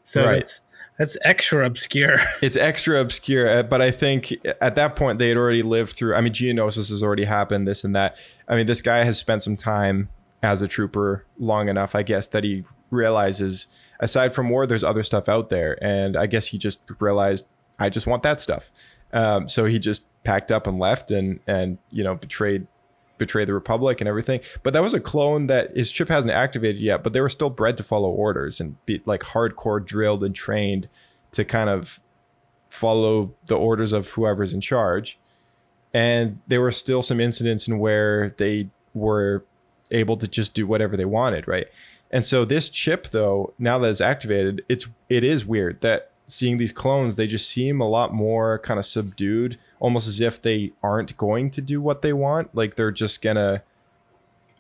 [0.03, 0.35] So Right.
[0.37, 0.61] that's
[0.99, 2.19] that's extra obscure.
[2.43, 6.15] It's extra obscure, uh, but I think at that point they had already lived through.
[6.15, 8.17] I mean, geonosis has already happened, this and that.
[8.47, 10.11] I mean, this guy has spent some time
[10.43, 13.69] as a trooper long enough, I guess, that he realizes
[14.01, 17.47] aside from war, there's other stuff out there, and I guess he just realized
[17.79, 18.71] I just want that stuff.
[19.13, 22.67] Um, so he just packed up and left, and and you know betrayed
[23.23, 24.41] betrayed the republic and everything.
[24.63, 27.51] But that was a clone that his chip hasn't activated yet, but they were still
[27.51, 30.89] bred to follow orders and be like hardcore drilled and trained
[31.33, 32.01] to kind of
[32.69, 35.19] follow the orders of whoever's in charge.
[35.95, 39.45] And there were still some incidents in where they were
[39.91, 41.67] able to just do whatever they wanted, right?
[42.11, 46.57] And so this chip though, now that it's activated, it's it is weird that seeing
[46.57, 50.73] these clones, they just seem a lot more kind of subdued, almost as if they
[50.83, 52.55] aren't going to do what they want.
[52.55, 53.62] Like they're just gonna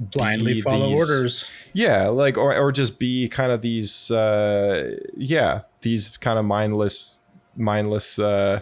[0.00, 1.50] Blindly follow these- orders.
[1.72, 7.18] yeah, like or or just be kind of these uh yeah, these kind of mindless
[7.56, 8.60] mindless uh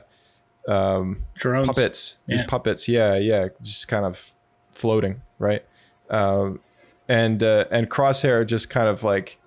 [0.68, 1.66] um Drones.
[1.66, 2.18] puppets.
[2.26, 4.32] These puppets, yeah, yeah, just kind of
[4.72, 5.64] floating, right?
[6.10, 6.60] Um
[7.08, 9.38] and uh and Crosshair just kind of like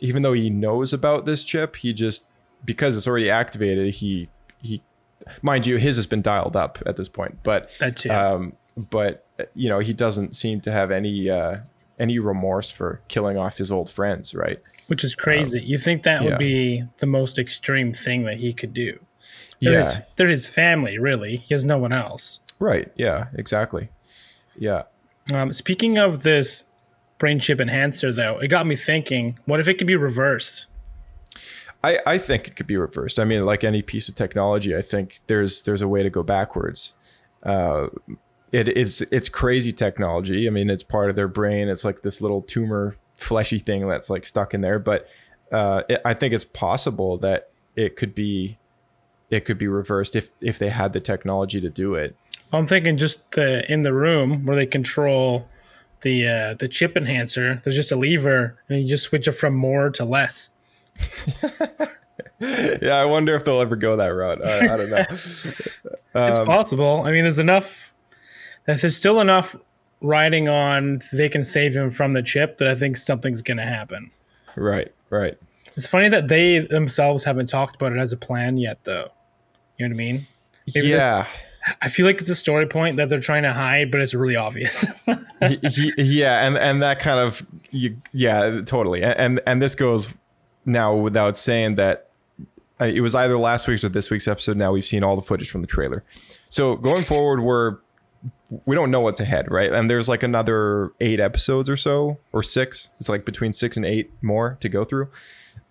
[0.00, 2.27] even though he knows about this chip, he just
[2.64, 4.28] because it's already activated, he
[4.60, 4.82] he
[5.42, 8.10] mind you, his has been dialed up at this point, but That too.
[8.10, 11.58] um, but you know, he doesn't seem to have any uh,
[11.98, 14.60] any remorse for killing off his old friends, right?
[14.86, 15.60] Which is crazy.
[15.60, 16.30] you think that um, yeah.
[16.30, 18.98] would be the most extreme thing that he could do?
[19.60, 21.36] They're, yeah, his, they're his family, really.
[21.36, 22.40] He has no one else.
[22.58, 22.90] right.
[22.96, 23.90] Yeah, exactly.
[24.56, 24.84] Yeah.
[25.34, 26.64] Um, speaking of this
[27.18, 30.66] brain chip enhancer, though, it got me thinking: what if it could be reversed?
[31.82, 33.20] I, I think it could be reversed.
[33.20, 36.22] I mean, like any piece of technology, I think there's there's a way to go
[36.22, 36.94] backwards.
[37.42, 37.88] Uh,
[38.50, 40.46] it is it's crazy technology.
[40.46, 41.68] I mean, it's part of their brain.
[41.68, 44.78] It's like this little tumor, fleshy thing that's like stuck in there.
[44.78, 45.08] But
[45.52, 48.58] uh, it, I think it's possible that it could be
[49.30, 52.16] it could be reversed if if they had the technology to do it.
[52.52, 55.46] I'm thinking just the in the room where they control
[56.00, 57.60] the uh, the chip enhancer.
[57.62, 60.50] There's just a lever, and you just switch it from more to less.
[62.40, 64.44] Yeah, I wonder if they'll ever go that route.
[64.44, 65.04] I, I don't know.
[66.14, 67.02] It's possible.
[67.04, 67.92] I mean, there's enough.
[68.66, 69.54] There's still enough
[70.00, 72.58] riding on, they can save him from the chip.
[72.58, 74.10] That I think something's gonna happen.
[74.56, 75.36] right, right.
[75.76, 79.08] It's funny that they themselves haven't talked about it as a plan yet, though.
[79.76, 80.26] You know what I mean?
[80.74, 81.26] Maybe yeah.
[81.82, 84.36] I feel like it's a story point that they're trying to hide, but it's really
[84.36, 84.86] obvious.
[85.96, 89.04] Yeah, and and that kind of you, yeah, totally.
[89.04, 90.12] And and this goes
[90.68, 92.08] now without saying that
[92.80, 94.56] it was either last week's or this week's episode.
[94.56, 96.04] Now we've seen all the footage from the trailer.
[96.48, 97.78] So going forward, we're
[98.64, 99.72] we don't know what's ahead, right?
[99.72, 102.90] And there's like another eight episodes or so, or six.
[102.98, 105.08] It's like between six and eight more to go through.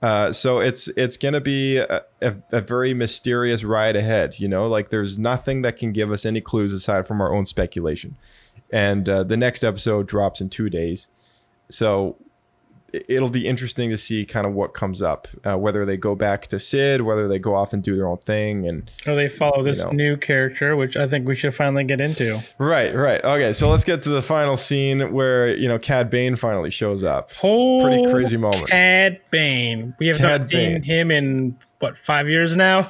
[0.01, 4.39] Uh, so it's it's gonna be a, a, very mysterious ride ahead.
[4.39, 7.45] You know, like there's nothing that can give us any clues aside from our own
[7.45, 8.15] speculation.
[8.71, 11.07] And uh, the next episode drops in two days,
[11.69, 12.17] so
[12.93, 15.27] it'll be interesting to see kind of what comes up.
[15.45, 18.17] Uh, whether they go back to Sid, whether they go off and do their own
[18.17, 19.91] thing, and or they follow this know.
[19.91, 22.39] new character, which I think we should finally get into.
[22.57, 23.53] right, right, okay.
[23.53, 27.31] So let's get to the final scene where you know Cad Bane finally shows up.
[27.43, 28.67] Oh, Pretty crazy moment.
[28.67, 29.95] Cad Bane.
[29.99, 30.83] We have Cad not seen Bane.
[30.83, 32.89] him in what five years now.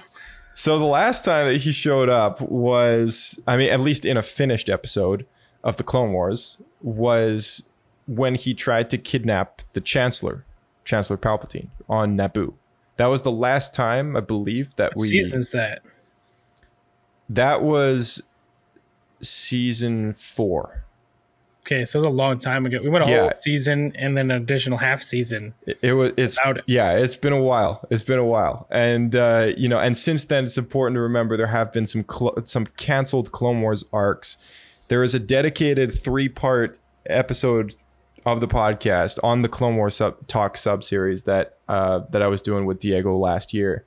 [0.54, 4.24] So the last time that he showed up was, I mean, at least in a
[4.24, 5.28] finished episode
[5.64, 7.67] of the Clone Wars, was
[8.08, 10.46] when he tried to kidnap the Chancellor,
[10.86, 12.54] Chancellor Palpatine, on Naboo.
[12.98, 15.08] That was the last time, I believe, that What we.
[15.10, 15.82] season's that?
[17.30, 18.22] That was
[19.22, 20.84] season four.
[21.66, 22.80] Okay, so it was a long time ago.
[22.82, 23.22] We went a Yeah.
[23.24, 25.54] whole season and then an additional half season.
[25.66, 26.14] It, it was.
[26.16, 26.64] It's it.
[26.66, 26.94] yeah.
[26.94, 27.86] It's been a while.
[27.90, 31.36] It's been a while, and uh, you know, and since then, it's important to remember
[31.36, 34.38] there have been some cl- some canceled Clone Wars arcs.
[34.88, 37.76] There is a dedicated three part episode
[38.28, 42.28] of the podcast on the Clone Wars sub- talk sub series that uh, that I
[42.28, 43.86] was doing with Diego last year.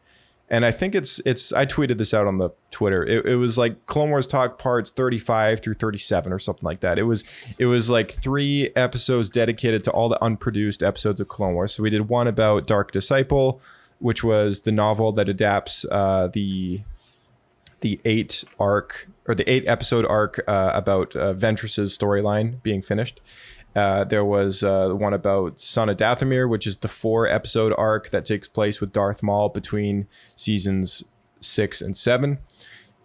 [0.48, 3.05] And I think it's it's I tweeted this out on the Twitter.
[3.05, 6.98] It, it was like Clone Wars Talk parts 35 through 37 or something like that.
[6.98, 7.22] It was
[7.59, 11.74] it was like three episodes dedicated to all the unproduced episodes of Clone Wars.
[11.74, 13.61] So we did one about Dark Disciple,
[13.98, 16.81] which was the novel that adapts uh, the
[17.81, 23.20] the eight arc or the eight episode arc uh, about uh, Ventress's storyline being finished.
[23.74, 28.11] Uh, there was uh, one about Son of Dathomir, which is the four episode arc
[28.11, 31.04] that takes place with Darth Maul between seasons
[31.40, 32.38] six and seven.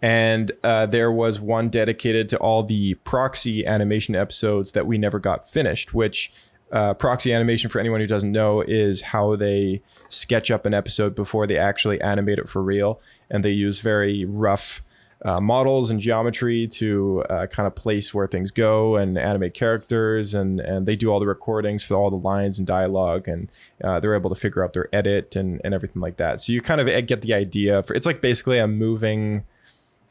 [0.02, 5.18] And uh, there was one dedicated to all the proxy animation episodes that we never
[5.18, 6.32] got finished, which
[6.72, 11.14] uh, proxy animation, for anyone who doesn't know, is how they sketch up an episode
[11.14, 13.00] before they actually animate it for real.
[13.30, 14.82] And they use very rough
[15.24, 20.34] uh, models and geometry to uh, kind of place where things go and animate characters.
[20.34, 23.26] And, and they do all the recordings for all the lines and dialogue.
[23.26, 23.48] And
[23.82, 26.40] uh, they're able to figure out their edit and, and everything like that.
[26.40, 29.44] So you kind of get the idea for it's like basically a moving,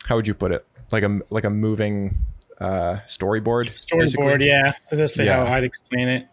[0.06, 0.66] how would you put it?
[0.92, 2.18] Like a, like a moving
[2.60, 3.66] uh, storyboard.
[3.70, 4.08] basically.
[4.08, 4.74] Storyboard, yeah.
[4.92, 5.46] That's Yeah.
[5.46, 6.28] how I'd explain it.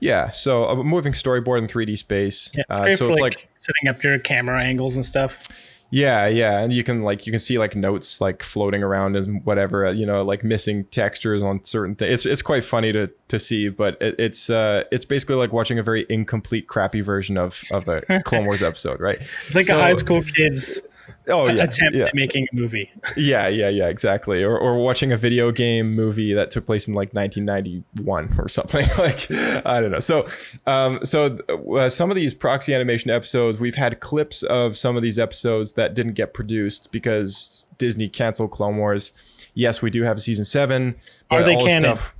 [0.00, 2.50] Yeah, so a moving storyboard in 3D space.
[2.54, 5.71] Yeah, uh, so it's like setting up your camera angles and stuff.
[5.94, 9.44] Yeah, yeah, and you can like you can see like notes like floating around and
[9.44, 12.12] whatever, uh, you know, like missing textures on certain things.
[12.14, 15.78] It's it's quite funny to to see, but it, it's uh it's basically like watching
[15.78, 19.18] a very incomplete, crappy version of of a Clone Wars episode, right?
[19.46, 20.80] It's like So- a high school kid's
[21.28, 22.06] Oh yeah, attempt yeah.
[22.06, 22.90] at making a movie.
[23.16, 24.42] Yeah, yeah, yeah, exactly.
[24.42, 28.86] Or, or watching a video game movie that took place in like 1991 or something.
[28.98, 29.30] like
[29.66, 30.00] I don't know.
[30.00, 30.26] So,
[30.66, 31.38] um, so
[31.76, 35.74] uh, some of these proxy animation episodes, we've had clips of some of these episodes
[35.74, 39.12] that didn't get produced because Disney canceled Clone Wars.
[39.54, 40.96] Yes, we do have a season seven.
[41.30, 41.82] Are they canon?
[41.82, 42.14] stuff-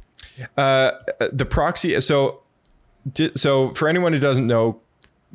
[0.57, 0.93] uh,
[1.33, 1.99] the proxy.
[2.01, 2.43] So,
[3.35, 4.81] so for anyone who doesn't know,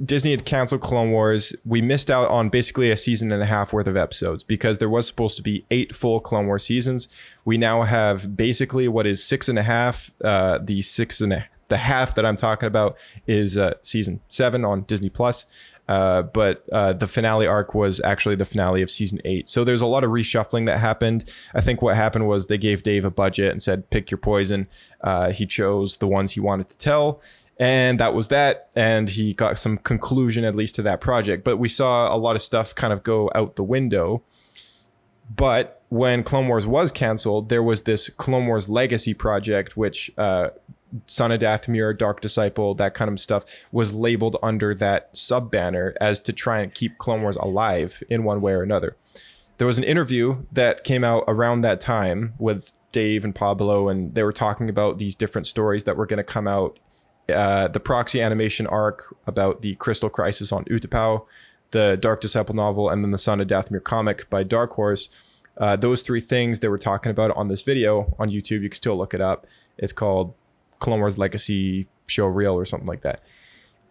[0.04, 1.56] Disney had canceled Clone Wars.
[1.66, 4.90] We missed out on basically a season and a half worth of episodes because there
[4.90, 7.08] was supposed to be eight full Clone Wars seasons.
[7.46, 10.12] We now have basically what is six and a half.
[10.24, 14.64] Uh, the six and a the half that I'm talking about is uh, season seven
[14.64, 15.46] on Disney Plus.
[15.88, 19.48] Uh, but uh, the finale arc was actually the finale of season eight.
[19.48, 21.32] So there's a lot of reshuffling that happened.
[21.54, 24.68] I think what happened was they gave Dave a budget and said, pick your poison.
[25.00, 27.22] Uh, he chose the ones he wanted to tell.
[27.60, 28.70] And that was that.
[28.76, 31.44] And he got some conclusion, at least, to that project.
[31.44, 34.22] But we saw a lot of stuff kind of go out the window.
[35.36, 40.50] But when Clone Wars was canceled, there was this Clone Wars Legacy project, which uh,
[41.06, 45.94] Son of Dathomir, Dark Disciple, that kind of stuff was labeled under that sub banner
[46.00, 48.96] as to try and keep Clone Wars alive in one way or another.
[49.58, 54.14] There was an interview that came out around that time with Dave and Pablo, and
[54.14, 56.80] they were talking about these different stories that were going to come out.
[57.30, 61.26] Uh, the proxy animation arc about the Crystal Crisis on Utapau,
[61.72, 65.10] the Dark Disciple novel, and then the Son of Dathomir comic by Dark Horse.
[65.58, 68.62] Uh, those three things they were talking about on this video on YouTube.
[68.62, 69.46] You can still look it up.
[69.78, 70.34] It's called
[70.80, 73.22] Clone Wars Legacy Show Reel or something like that.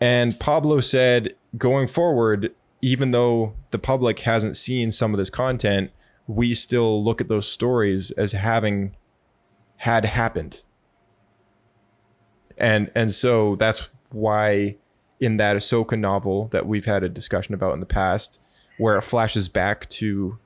[0.01, 5.91] And Pablo said, going forward, even though the public hasn't seen some of this content,
[6.26, 8.95] we still look at those stories as having
[9.78, 10.62] had happened.
[12.59, 14.77] And and so that's why
[15.21, 18.41] in that Ahsoka novel that we've had a discussion about in the past,
[18.79, 20.39] where it flashes back to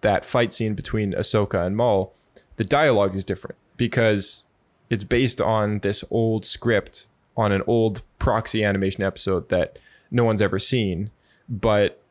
[0.00, 2.14] that fight scene between Ahsoka and Maul,
[2.56, 4.44] the dialogue is different because
[4.88, 9.78] it's based on this old script on an old proxy animation episode that
[10.10, 11.10] no one's ever seen,
[11.48, 12.02] but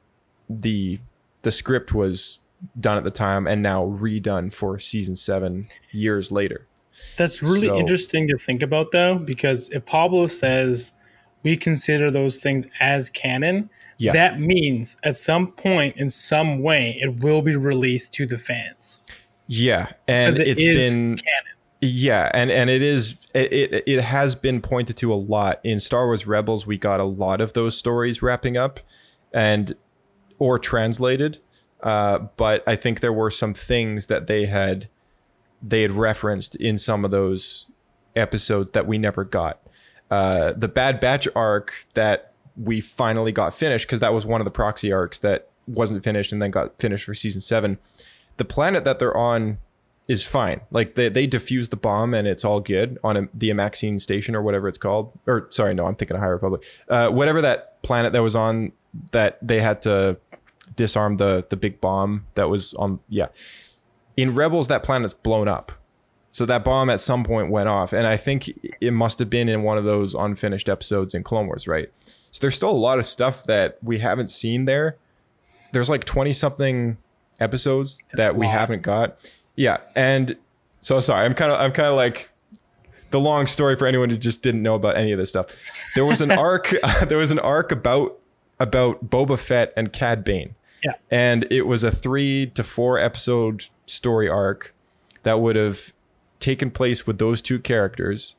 [0.50, 1.00] the
[1.42, 2.40] the script was
[2.80, 6.66] done at the time and now redone for season 7 years later.
[7.18, 10.94] That's really So- interesting to think about, though, because if Pablo says
[11.44, 14.12] we consider those things as canon, Yeah.
[14.14, 19.02] that means at some point, in some way, it will be released to the fans.
[19.48, 21.56] Yeah, and it it's been canon.
[21.82, 25.80] Yeah, and and it is it, it it has been pointed to a lot in
[25.80, 26.68] Star Wars Rebels.
[26.68, 28.80] We got a lot of those stories wrapping up,
[29.34, 29.76] and
[30.38, 31.40] or translated.
[31.82, 34.88] Uh, but I think there were some things that they had
[35.62, 37.70] they had referenced in some of those
[38.16, 39.60] episodes that we never got.
[40.10, 44.46] Uh, the Bad Batch arc that we finally got finished because that was one of
[44.46, 47.78] the proxy arcs that wasn't finished and then got finished for season seven.
[48.38, 49.60] The planet that they're on
[50.08, 50.62] is fine.
[50.72, 54.36] Like they, they defuse the bomb and it's all good on a, the Amaxine station
[54.36, 55.12] or whatever it's called.
[55.28, 56.66] Or sorry, no, I'm thinking of High Republic.
[56.90, 58.72] Uh, whatever that planet that was on
[59.12, 60.18] that they had to
[60.76, 63.00] disarm the the big bomb that was on.
[63.08, 63.28] Yeah,
[64.22, 65.72] in Rebels that planet's blown up.
[66.32, 69.50] So that bomb at some point went off, and I think it must have been
[69.50, 71.92] in one of those unfinished episodes in Clone Wars, right?
[72.32, 74.98] So there's still a lot of stuff that we haven't seen there.
[75.72, 76.98] There's like 20 something
[77.40, 79.18] episodes that we haven't got.
[79.56, 80.38] Yeah, and
[80.82, 82.30] so sorry, I'm kind of I'm kind of like
[83.10, 85.60] the long story for anyone who just didn't know about any of this stuff.
[85.96, 86.74] There was an arc.
[87.08, 88.20] there was an arc about
[88.60, 90.56] about Boba Fett and Cad Bane.
[90.84, 90.94] Yeah.
[91.12, 94.74] and it was a three to four episode story arc
[95.24, 95.94] that would have
[96.40, 98.36] taken place with those two characters.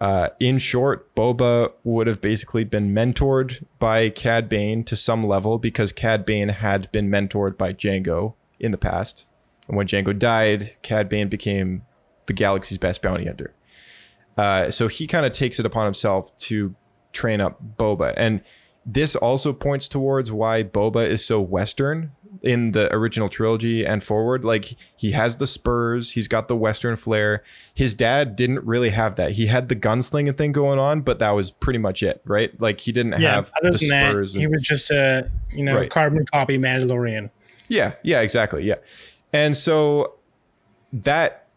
[0.00, 5.58] Uh, in short, Boba would have basically been mentored by Cad Bane to some level
[5.58, 9.26] because Cad Bane had been mentored by Jango in the past.
[9.66, 11.82] And when Jango died, Cad Bane became
[12.26, 13.54] the galaxy's best bounty hunter.
[14.36, 16.76] Uh, so he kind of takes it upon himself to
[17.12, 18.14] train up Boba.
[18.16, 18.40] And
[18.90, 22.12] this also points towards why Boba is so Western
[22.42, 24.44] in the original trilogy and forward.
[24.44, 27.42] Like he has the spurs, he's got the Western flair.
[27.74, 29.32] His dad didn't really have that.
[29.32, 32.58] He had the gunslinging thing going on, but that was pretty much it, right?
[32.60, 34.34] Like he didn't Yeah, have other the than that, spurs.
[34.34, 35.90] he and- was just a you know Right.
[35.90, 37.28] carbon copy Mandalorian.
[37.68, 38.64] Yeah, yeah, exactly.
[38.64, 38.76] Yeah.
[39.32, 40.14] And so
[40.92, 41.48] that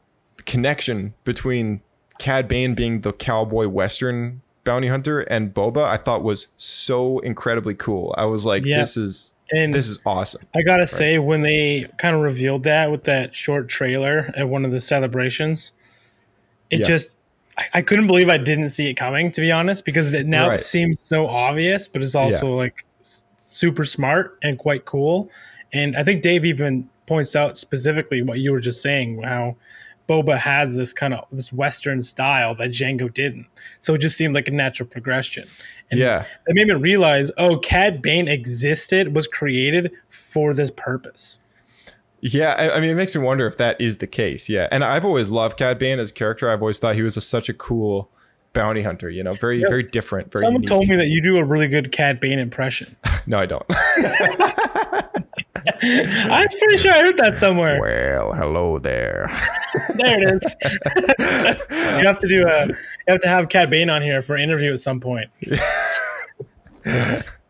[0.45, 1.81] connection between
[2.19, 7.73] Cad Bane being the cowboy western bounty hunter and Boba I thought was so incredibly
[7.75, 8.13] cool.
[8.17, 8.79] I was like Yeah.
[8.79, 10.41] this is And this is awesome.
[10.55, 14.63] I gotta say, when they kind of revealed that with that short trailer at one
[14.63, 15.71] of the celebrations,
[16.69, 16.85] it Yeah.
[16.87, 17.17] just
[17.57, 19.31] I, I couldn't believe I didn't see it coming.
[19.31, 20.59] To be honest, because it now Right.
[20.59, 22.85] seems so obvious, but it's also like
[23.37, 25.29] super smart and quite cool.
[25.73, 29.57] And I think Dave even points out specifically what you were just saying, how
[30.07, 33.45] Boba has this kind of this Western style that Jango didn't.
[33.79, 35.45] So it just seemed like a natural progression.
[35.89, 36.25] And Yeah.
[36.47, 41.39] it made me realize, oh, Cad Bane existed, was created for this purpose.
[42.19, 44.47] Yeah, I, I mean, it makes me wonder if that is the case.
[44.47, 46.49] Yeah, and I've always loved Cad Bane as a character.
[46.49, 48.11] I've always thought he was a, such a cool
[48.53, 49.09] bounty hunter.
[49.09, 50.31] You know, very very different.
[50.31, 50.69] Very Someone unique.
[50.69, 52.95] told me that you do a really good Cad Bane impression.
[53.27, 53.63] No, I don't.
[55.83, 57.79] I'm pretty sure I heard that somewhere.
[57.79, 59.29] Well, hello there.
[59.95, 60.55] There it is.
[61.99, 62.67] you have to do a.
[62.67, 62.75] You
[63.07, 65.29] have to have Cad Bane on here for an interview at some point.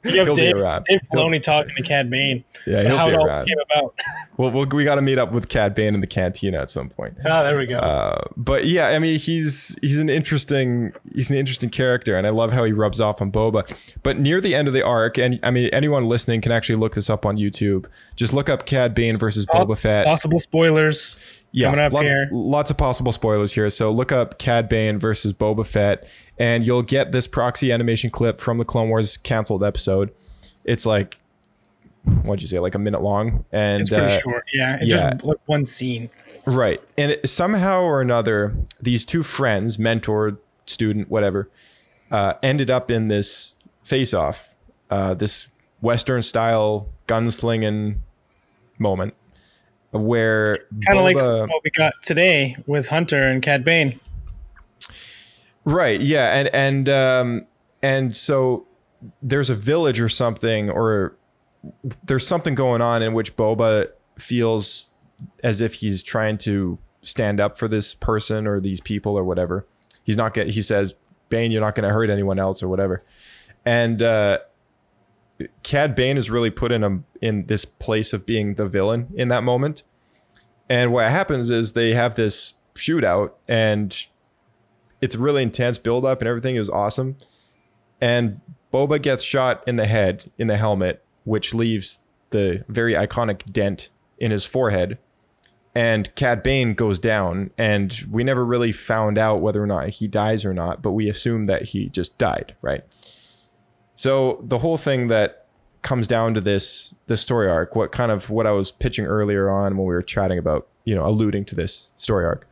[0.03, 0.55] You have He'll Dave.
[0.55, 2.43] Dave Filoni talking to Cad Bane.
[2.66, 3.45] Yeah, he'll how be all around.
[3.47, 3.93] came about.
[4.38, 6.89] Well, we'll we got to meet up with Cad Bane in the cantina at some
[6.89, 7.16] point.
[7.26, 7.78] Oh, there we go.
[7.78, 12.32] Uh, but yeah, I mean, he's he's an interesting he's an interesting character, and I
[12.32, 13.72] love how he rubs off on Boba.
[14.01, 16.95] But near the end of the arc, and I mean, anyone listening can actually look
[16.95, 17.86] this up on YouTube.
[18.16, 20.07] Just look up Cad Bane versus Boba Fett.
[20.07, 21.20] Possible spoilers
[21.51, 22.28] yeah, coming up lot- here.
[22.32, 23.70] lots of possible spoilers here.
[23.70, 26.07] So look up Cad Bane versus Boba Fett,
[26.39, 30.12] and you'll get this proxy animation clip from the Clone Wars canceled episode.
[30.64, 31.18] It's like
[32.04, 34.45] what'd you say, like a minute long, and It's pretty uh, short.
[34.54, 35.12] Yeah, it's yeah.
[35.12, 36.10] just like one scene.
[36.45, 36.82] Right.
[36.97, 41.49] And it, somehow or another, these two friends, mentor, student, whatever,
[42.10, 44.56] uh, ended up in this face off,
[44.89, 45.49] uh, this
[45.82, 47.97] Western style gunslinging
[48.80, 49.14] moment
[49.91, 53.99] where Kind of like what we got today with Hunter and Cad Bane.
[55.66, 55.99] Right.
[55.99, 56.34] Yeah.
[56.34, 57.47] And and um
[57.84, 58.66] and so
[59.22, 61.16] there's a village or something, or
[62.03, 63.88] there's something going on in which Boba
[64.18, 64.91] feels
[65.43, 69.68] as if he's trying to stand up for this person or these people or whatever.
[70.03, 70.95] He's not get he says,
[71.30, 73.03] Bane, you're not gonna hurt anyone else or whatever.
[73.66, 74.39] And uh
[75.64, 79.28] Cad Bane is really put in a in this place of being the villain in
[79.30, 79.84] that moment.
[80.70, 84.07] And what happens is they have this shootout and
[85.01, 86.55] it's really intense build up and everything.
[86.55, 87.18] It was awesome.
[87.99, 88.39] And
[88.72, 91.99] Boba gets shot in the head in the helmet, which leaves
[92.32, 94.97] the very iconic dent in his forehead.
[95.74, 100.07] And Cad Bane goes down, and we never really found out whether or not he
[100.07, 102.84] dies or not, but we assume that he just died, right?
[103.95, 105.47] So the whole thing that
[105.82, 109.49] comes down to this this story arc, what kind of what I was pitching earlier
[109.49, 112.47] on when we were chatting about, you know, alluding to this story arc,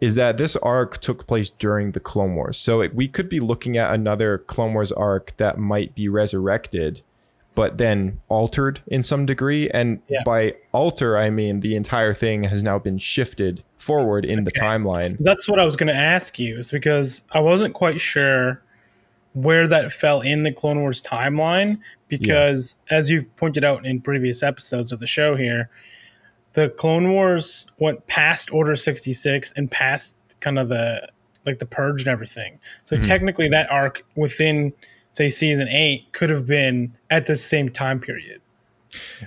[0.00, 2.56] is that this arc took place during the Clone Wars.
[2.56, 7.02] So it, we could be looking at another Clone Wars arc that might be resurrected,
[7.58, 9.68] but then altered in some degree.
[9.70, 10.22] And Yeah.
[10.24, 15.16] by alter, I mean the entire thing has now been shifted forward in the timeline.
[15.18, 18.62] That's what I was going to ask you, is because I wasn't quite sure
[19.32, 21.80] where that fell in the Clone Wars timeline.
[22.06, 25.68] Because as you pointed out in previous episodes of the show here,
[26.52, 31.08] the Clone Wars went past Order 66 and past kind of the
[31.44, 32.60] like the purge and everything.
[32.84, 33.02] So hmm.
[33.02, 34.72] technically that arc within
[35.12, 38.40] say season 8 could have been at the same time period.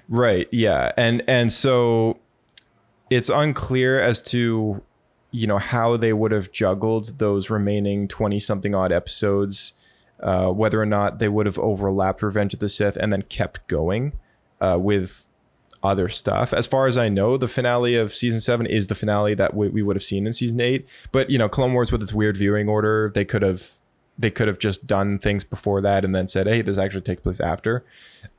[0.10, 0.48] Right.
[0.52, 0.92] Yeah.
[0.98, 2.20] And and so
[3.10, 4.82] it's unclear as to
[5.32, 9.74] you know how they would have juggled those remaining 20 something odd episodes
[10.22, 13.68] uh, whether or not they would have overlapped Revenge of the Sith and then kept
[13.68, 14.14] going
[14.60, 15.26] uh, with
[15.84, 16.54] other stuff.
[16.54, 19.70] As far as I know, the finale of season seven is the finale that we,
[19.70, 20.88] we would have seen in season eight.
[21.12, 23.80] But you know, Clone Wars with its weird viewing order, they could have
[24.22, 27.22] they could have just done things before that and then said, "Hey, this actually takes
[27.22, 27.84] place after."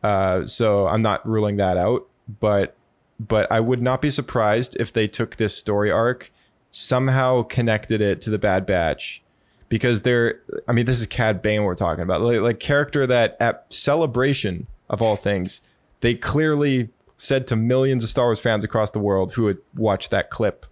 [0.02, 2.08] Uh, so I'm not ruling that out,
[2.40, 2.76] but
[3.18, 6.32] but I would not be surprised if they took this story arc,
[6.70, 9.22] somehow connected it to the Bad Batch,
[9.68, 10.40] because they're.
[10.68, 14.66] I mean, this is Cad Bane we're talking about, like, like character that at Celebration
[14.88, 15.60] of all things,
[16.00, 20.10] they clearly said to millions of Star Wars fans across the world who had watched
[20.10, 20.66] that clip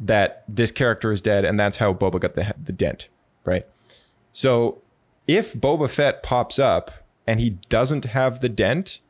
[0.00, 3.08] that this character is dead, and that's how Boba got the the dent,
[3.44, 3.66] right?
[4.32, 4.82] So
[5.26, 6.90] if Boba Fett pops up
[7.26, 9.00] and he doesn't have the dent,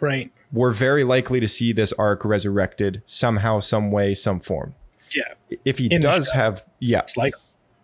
[0.00, 0.30] Right.
[0.52, 4.74] we're very likely to see this arc resurrected somehow, some way, some form.
[5.14, 5.58] Yeah.
[5.64, 7.34] If he In does have, yeah, It's like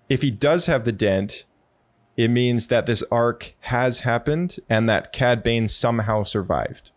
[0.09, 1.45] if he does have the dent,
[2.17, 6.93] it means that this arc has happened and that Cad Bane somehow survived.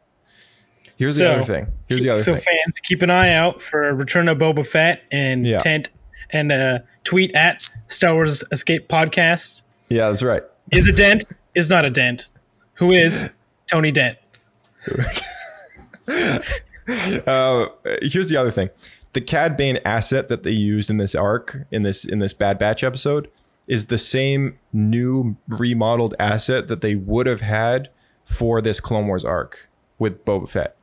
[0.95, 1.67] Here's the So- other thing.
[1.87, 2.41] Here's the other so thing.
[2.41, 5.57] So fans keep an eye out for Return of Boba Fett and Yeah.
[5.57, 5.89] tent
[6.31, 9.63] and uh, tweet at Star Wars Escape Podcast.
[9.89, 10.43] Yeah, that's right.
[10.71, 11.25] Is a dent?
[11.55, 12.31] Is not a dent.
[12.75, 13.29] Who is
[13.67, 14.17] Tony Dent?
[17.27, 17.67] Uh,
[18.01, 18.69] here's the other thing.
[19.13, 22.57] The Cad Bane asset that they used in this arc, in this in this Bad
[22.57, 23.29] Batch episode,
[23.67, 27.89] is the same new remodeled asset that they would have had
[28.25, 29.69] for this Clone Wars arc
[29.99, 30.75] with Boba Fett.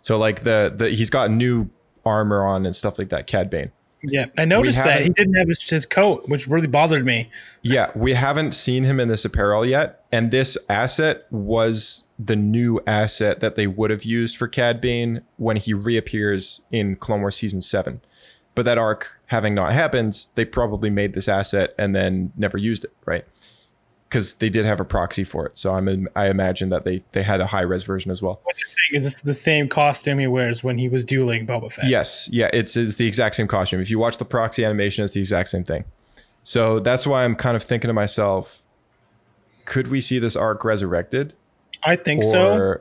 [0.00, 1.68] So like the the he's got new
[2.04, 3.26] armor on and stuff like that.
[3.26, 3.72] Cad Bane.
[4.02, 7.30] Yeah, I noticed that he didn't have his, his coat, which really bothered me.
[7.62, 12.80] Yeah, we haven't seen him in this apparel yet, and this asset was the new
[12.86, 17.36] asset that they would have used for Cad Bane when he reappears in Clone Wars
[17.36, 18.00] season seven.
[18.54, 22.84] But that arc having not happened, they probably made this asset and then never used
[22.84, 23.24] it, right?
[24.08, 25.58] Because they did have a proxy for it.
[25.58, 28.40] So I'm I imagine that they they had a high res version as well.
[28.44, 31.70] What you're saying is this the same costume he wears when he was dueling Boba
[31.72, 31.86] Fett?
[31.88, 33.80] Yes, yeah, it's it's the exact same costume.
[33.80, 35.84] If you watch the proxy animation, it's the exact same thing.
[36.42, 38.62] So that's why I'm kind of thinking to myself,
[39.66, 41.34] could we see this arc resurrected?
[41.82, 42.80] I think so.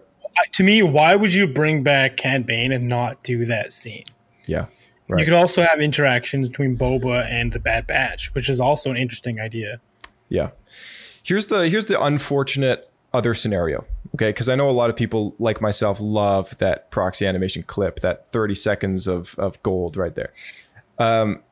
[0.53, 4.05] To me, why would you bring back Cad Bane and not do that scene?
[4.45, 4.67] yeah,
[5.09, 8.97] You could also have interactions between Boba and the Bad Batch, which is also an
[8.97, 9.82] interesting idea.
[10.30, 10.51] yeah.
[11.28, 13.84] Here's the here's the unfortunate other scenario.
[14.15, 17.99] Okay, because I know a lot of people like myself love that proxy animation clip,
[17.99, 20.32] that 30 seconds of of gold right there.
[20.97, 21.43] Um,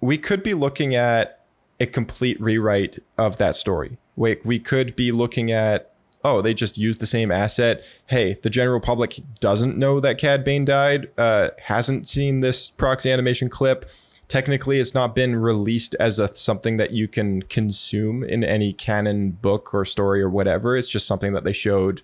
[0.00, 1.40] we could be looking at
[1.80, 3.98] a complete rewrite of that story.
[4.14, 5.90] Wait, we could be looking at
[6.22, 7.84] oh, they just used the same asset.
[8.06, 13.10] Hey, the general public doesn't know that Cad Bane died, uh, hasn't seen this proxy
[13.10, 13.84] animation clip.
[14.28, 19.32] Technically, it's not been released as a something that you can consume in any canon
[19.32, 20.76] book or story or whatever.
[20.76, 22.02] It's just something that they showed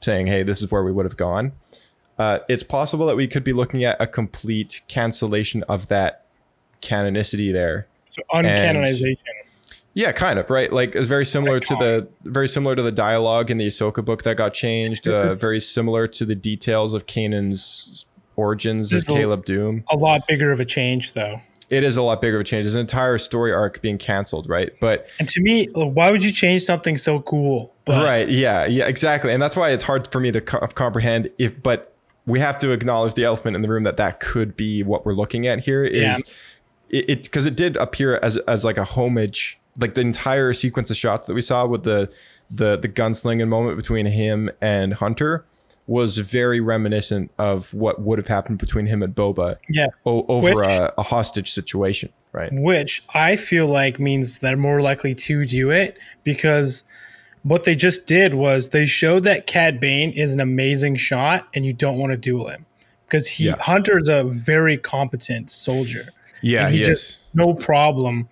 [0.00, 1.52] saying, hey, this is where we would have gone.
[2.18, 6.26] Uh, it's possible that we could be looking at a complete cancellation of that
[6.82, 7.86] canonicity there.
[8.10, 9.16] So uncanonization.
[9.94, 10.72] Yeah, kind of right.
[10.72, 14.22] Like it's very similar to the very similar to the dialogue in the Ahsoka book
[14.24, 15.06] that got changed.
[15.06, 18.06] Uh, very similar to the details of Kanan's
[18.36, 19.84] origins as This is a- Caleb Dume.
[19.90, 21.40] a lot bigger of a change, though.
[21.72, 22.66] It is a lot bigger of a change.
[22.66, 24.70] There's an entire story arc being canceled, right?
[24.78, 27.72] But And to me, why would you change something so cool?
[27.86, 31.30] But right, yeah, yeah, exactly, and that's why it's hard for me to co- comprehend.
[31.38, 31.94] If but
[32.26, 35.14] we have to acknowledge the elephant in the room that that could be what we're
[35.14, 35.82] looking at here.
[35.82, 36.22] Is
[36.90, 37.00] Yeah.
[37.00, 40.96] it because it, did appear as as like a homage, like the entire sequence of
[40.98, 42.12] shots that we saw with the
[42.50, 45.46] the the gunslinging moment between him and Hunter
[45.86, 49.88] was very reminiscent of what would have happened between him and Boba Yeah.
[50.06, 52.50] o- over Which- a, a hostage situation, right?
[52.52, 56.84] Which I feel like means they're more likely to do it because
[57.42, 61.66] what they just did was they showed that Cad Bane is an amazing shot and
[61.66, 62.64] you don't want to duel him
[63.06, 63.56] because he Yeah.
[63.58, 66.06] Hunter's a very competent soldier.
[66.42, 67.28] Yeah, he, he, just is.
[67.34, 68.28] no problem.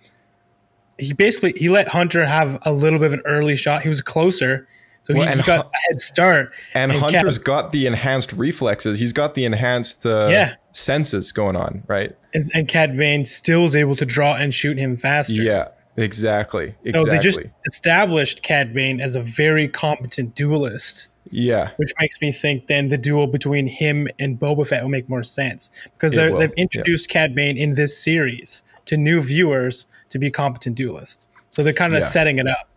[0.97, 3.81] He basically he let Hunter have a little bit of an early shot.
[3.83, 4.67] He was closer,
[5.03, 6.53] so Well, he, and he got a head start.
[6.73, 8.99] And, Cad- Hunter's got the enhanced reflexes.
[8.99, 10.55] He's got the enhanced uh, Yeah.
[10.71, 12.15] senses going on, right?
[12.33, 15.33] and, and Cad Bane still is able to draw and shoot him faster.
[15.33, 16.75] Yeah, exactly.
[16.81, 17.11] So Exactly.
[17.11, 21.71] they just established Cad Bane as a very competent duelist, yeah.
[21.77, 25.23] which makes me think then the duel between him and Boba Fett will make more
[25.23, 26.47] sense because they've yeah.
[26.57, 31.27] introduced Cad Bane in this series to new viewers to be competent duelist.
[31.49, 32.05] So they're kind of Yeah.
[32.07, 32.67] setting it up.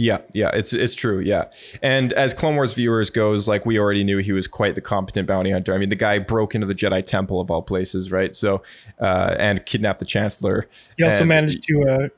[0.00, 1.46] Yeah, yeah, it's it's true, yeah.
[1.82, 5.26] And as Clone Wars viewers goes, like we already knew he was quite the competent
[5.26, 5.74] bounty hunter.
[5.74, 8.34] I mean, the guy broke into the Jedi Temple of all places, right?
[8.34, 8.62] So,
[9.00, 10.68] uh, and kidnapped the Chancellor.
[10.96, 12.08] He also And- managed to uh,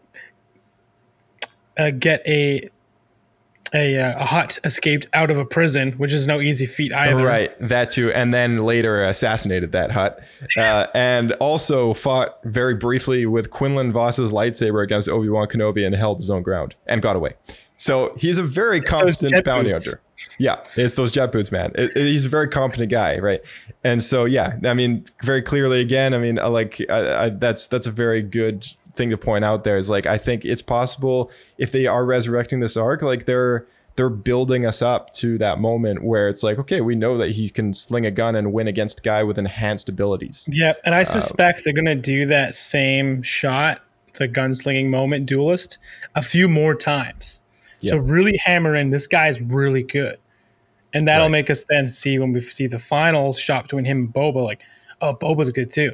[1.78, 2.64] uh, get a
[3.72, 7.24] a, uh, a Hutt escaped out of a prison, which is no easy feat either.
[7.24, 10.20] Right, that too, and then later assassinated that Hutt,
[10.58, 15.94] uh, and also fought very briefly with Quinlan Vos's lightsaber against Obi Wan Kenobi and
[15.94, 17.34] held his own ground and got away.
[17.80, 19.86] So he's a very competent bounty boots.
[19.86, 20.00] hunter.
[20.38, 21.72] Yeah, it's those jet boots, man.
[21.76, 23.40] It- it- he's a very competent guy, right?
[23.82, 27.86] And so, yeah, I mean, very clearly, again, I mean, like I, I, that's that's
[27.86, 29.64] a very good thing to point out.
[29.64, 33.66] There is like I think it's possible if they are resurrecting this arc, like they're
[33.96, 37.48] they're building us up to that moment where it's like, okay, we know that he
[37.48, 40.46] can sling a gun and win against a guy with enhanced abilities.
[40.52, 43.80] Yeah, and I um, suspect they're gonna do that same shot,
[44.16, 45.78] the gunslinging moment duelist,
[46.14, 47.39] a few more times.
[47.88, 50.16] To really hammer in this guy's really good.
[50.92, 51.32] And that'll Right.
[51.32, 54.62] make us then see when we see the final shot between him and Boba, like,
[55.00, 55.92] oh, Boba's good too.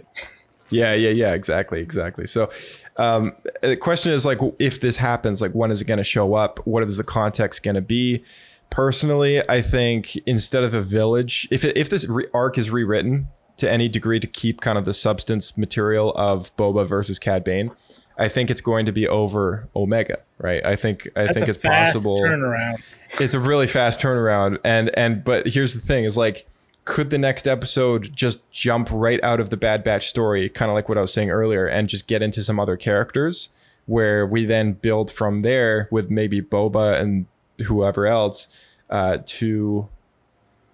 [0.70, 2.26] Yeah, yeah, yeah, exactly, exactly.
[2.26, 2.50] So,
[2.96, 3.32] um,
[3.62, 6.58] the question is like, if this happens, like, when is it going to show up?
[6.66, 8.24] What is the context going to be?
[8.70, 13.28] Personally, I think instead of a village, if it, if this re- arc is rewritten
[13.58, 17.70] to any degree to keep kind of the substance material of Boba versus Cad Bane,
[18.18, 20.64] I think it's going to be over Omega, right?
[20.64, 22.80] I think I That's think it's possible turnaround.
[23.20, 26.46] it's a really fast turnaround and and but here's the thing is like
[26.86, 30.74] could the next episode just jump right out of the bad batch story kind of
[30.74, 33.48] like what i was saying earlier and just get into some other characters
[33.86, 37.26] where we then build from there with maybe boba and
[37.66, 38.46] whoever else
[38.88, 39.88] uh, to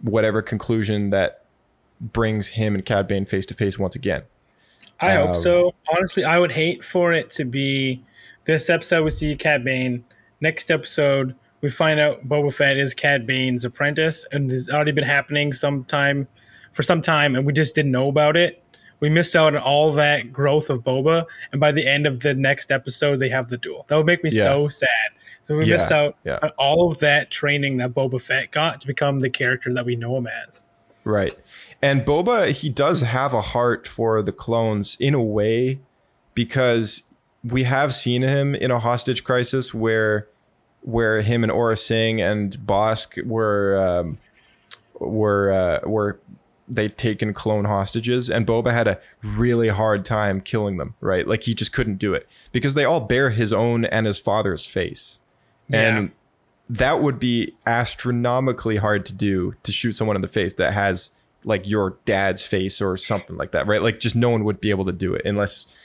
[0.02, 1.44] whatever conclusion that
[2.00, 4.22] brings him and cad bane face to face once again
[5.02, 5.74] I Um, hope so.
[5.94, 8.02] Honestly, I would hate for it to be
[8.44, 10.04] this episode we see Cad Bane.
[10.40, 15.04] Next episode we find out Boba Fett is Cad Bane's apprentice, and it's already been
[15.04, 16.26] happening sometime
[16.72, 18.62] for some time, and we just didn't know about it.
[19.00, 22.34] We missed out on all that growth of Boba, and by the end of the
[22.34, 23.84] next episode, they have the duel.
[23.88, 24.44] That would make me Yeah.
[24.44, 24.88] so sad.
[25.42, 26.38] So we Yeah, miss out yeah.
[26.42, 29.96] on all of that training that Boba Fett got to become the character that we
[29.96, 30.66] know him as.
[31.04, 31.34] Right.
[31.82, 35.80] And Boba, he does have a heart for the clones in a way
[36.32, 37.02] because
[37.42, 40.28] we have seen him in a hostage crisis where
[40.82, 44.18] where him and Aurra Sing and Bossk were um,
[44.98, 46.20] were uh, were
[46.68, 49.00] they taken clone hostages and Boba had a
[49.36, 51.26] really hard time killing them, right?
[51.26, 54.64] Like he just couldn't do it because they all bear his own and his father's
[54.64, 55.18] face.
[55.72, 56.12] And
[56.70, 61.10] that would be astronomically hard to do to shoot someone in the face that has
[61.44, 63.82] like your dad's face or something like that, right?
[63.82, 65.78] Like just no one would be able to do it unless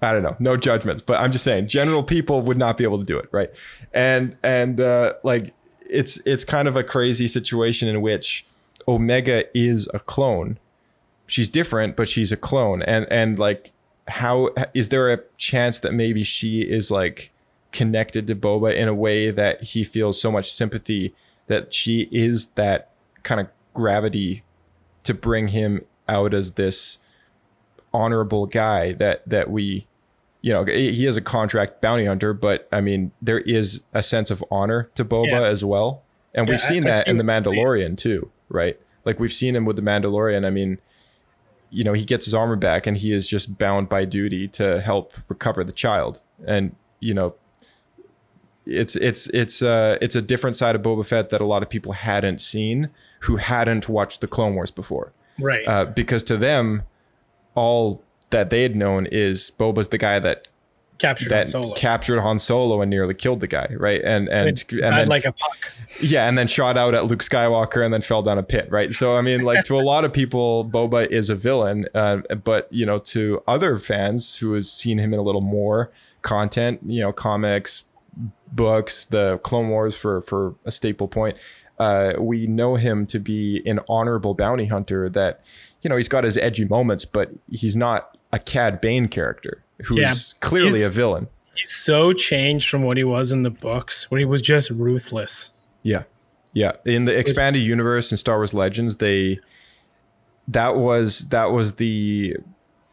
[0.00, 2.98] I don't know, no judgments, but I'm just saying general people would not be able
[2.98, 3.50] to do it, right?
[3.92, 5.54] And and uh like
[5.88, 8.46] it's it's kind of a crazy situation in which
[8.88, 10.58] Omega is a clone.
[11.26, 12.82] She's different, but she's a clone.
[12.82, 13.72] And and like
[14.08, 17.30] how is there a chance that maybe she is like
[17.70, 21.14] connected to Boba in a way that he feels so much sympathy
[21.46, 22.90] that she is that
[23.22, 24.42] kind of gravity
[25.04, 26.98] to bring him out as this
[27.94, 29.86] honorable guy that that we
[30.40, 34.30] you know he is a contract bounty hunter but i mean there is a sense
[34.30, 35.42] of honor to boba Yeah.
[35.42, 36.02] as well.
[36.34, 38.78] And we've Yeah, I- seen I that in the mandalorian too right?
[39.04, 40.46] Like we've seen him with the mandalorian.
[40.46, 40.78] I mean
[41.70, 44.80] you know he gets his armor back and he is just bound by duty to
[44.80, 46.20] help recover the child.
[46.46, 47.34] And you know
[48.66, 51.68] it's it's it's uh it's a different side of Boba Fett that a lot of
[51.68, 52.90] people hadn't seen
[53.20, 55.66] who hadn't watched the Clone Wars before Right.
[55.66, 56.82] uh, because to them,
[57.54, 60.48] all that they had known is Boba's the guy that
[60.98, 61.74] Captured that Han Solo.
[61.74, 64.00] captured Han Solo and nearly killed the guy, right?
[64.04, 65.56] And and and died then like a puck.
[66.00, 68.92] yeah, and then shot out at Luke Skywalker and then fell down a pit, right?
[68.92, 72.68] So I mean, like to a lot of people, Boba is a villain, uh, but
[72.70, 75.90] you know, to other fans who has seen him in a little more
[76.20, 77.82] content, you know, comics,
[78.52, 81.36] books, the Clone Wars for for a staple point.
[81.78, 85.42] Uh, we know him to be an honorable bounty hunter that,
[85.80, 89.96] you know, he's got his edgy moments, but he's not a Cad Bane character who's
[89.98, 90.14] Yeah.
[90.40, 91.26] clearly a villain.
[91.54, 95.50] He's so changed from what he was in the books when he was just ruthless.
[95.82, 96.04] Yeah.
[96.52, 96.72] Yeah.
[96.84, 99.40] In the expanded universe in Star Wars Legends, they
[100.48, 102.36] that was that was the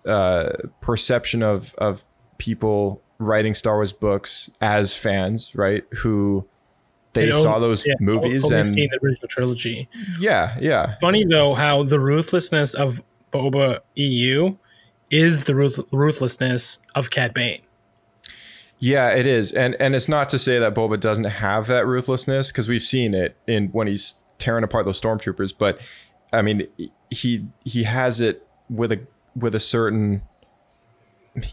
[0.06, 0.52] uh
[0.82, 2.06] perception of of
[2.38, 5.84] people writing Star Wars books as fans, right?
[5.98, 6.48] Who
[7.14, 9.90] they They'd saw those yeah, movies only and seen the original trilogy.
[10.20, 10.96] yeah, yeah.
[11.02, 13.02] Funny though how the ruthlessness of
[13.32, 14.56] Boba EU
[15.12, 17.62] is the ruth- ruthlessness of Cad Bane.
[18.82, 22.52] Yeah, it is, and and it's not to say that Boba doesn't have that ruthlessness
[22.52, 25.54] because we've seen it in when he's tearing apart those stormtroopers.
[25.58, 25.82] But
[26.32, 26.66] I mean,
[27.10, 29.06] he he has it with a
[29.36, 30.22] with a certain,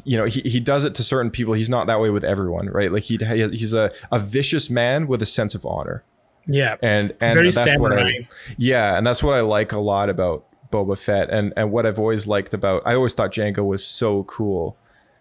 [0.05, 1.55] you know, he, he does it to certain people.
[1.55, 2.93] He's not that way with everyone, right?
[2.93, 6.05] Like he he's a a vicious man with a sense of honor,
[6.47, 6.77] Yeah.
[6.83, 7.93] and and Very that's what.
[7.99, 11.87] I yeah, and that's what I like a lot about Boba Fett, and and what
[11.87, 12.83] I've always liked about.
[12.85, 14.77] I always thought Jango was so cool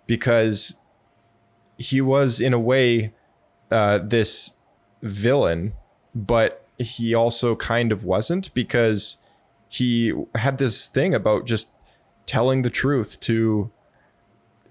[0.07, 0.75] because
[1.77, 3.13] he was in a way
[3.71, 4.51] uh, this
[5.01, 5.73] villain,
[6.13, 9.17] but he also kind of wasn't because
[9.67, 11.69] he had this thing about just
[12.25, 13.71] telling the truth to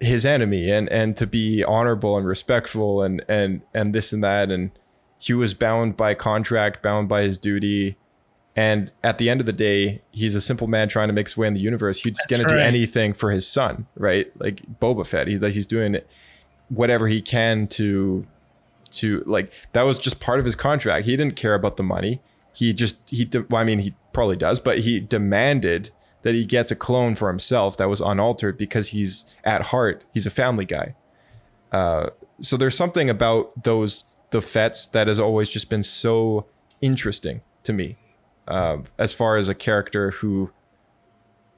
[0.00, 4.50] his enemy and and to be honorable and respectful and and and this and that.
[4.50, 4.70] And
[5.18, 7.96] he was bound by contract bound by his duty.
[8.56, 11.36] And at the end of the day he's a simple man trying to make his
[11.36, 12.00] way in the universe.
[12.00, 14.30] He's That's going to do anything for his son right?
[14.38, 15.98] Like Boba Fett he's like he's doing
[16.68, 18.26] whatever he can to
[18.92, 21.06] to like that was just part of his contract.
[21.06, 22.20] He didn't care about the money.
[22.52, 25.90] He just he de- well, i mean he probably does but he demanded
[26.24, 30.26] that he gets a clone for himself that was unaltered because he's at heart he's
[30.26, 30.94] a family guy.
[31.72, 32.10] Uh,
[32.40, 36.46] so there's something about those the Fetts that has always just been so
[36.80, 37.96] interesting to me
[38.48, 40.50] uh, as far as a character who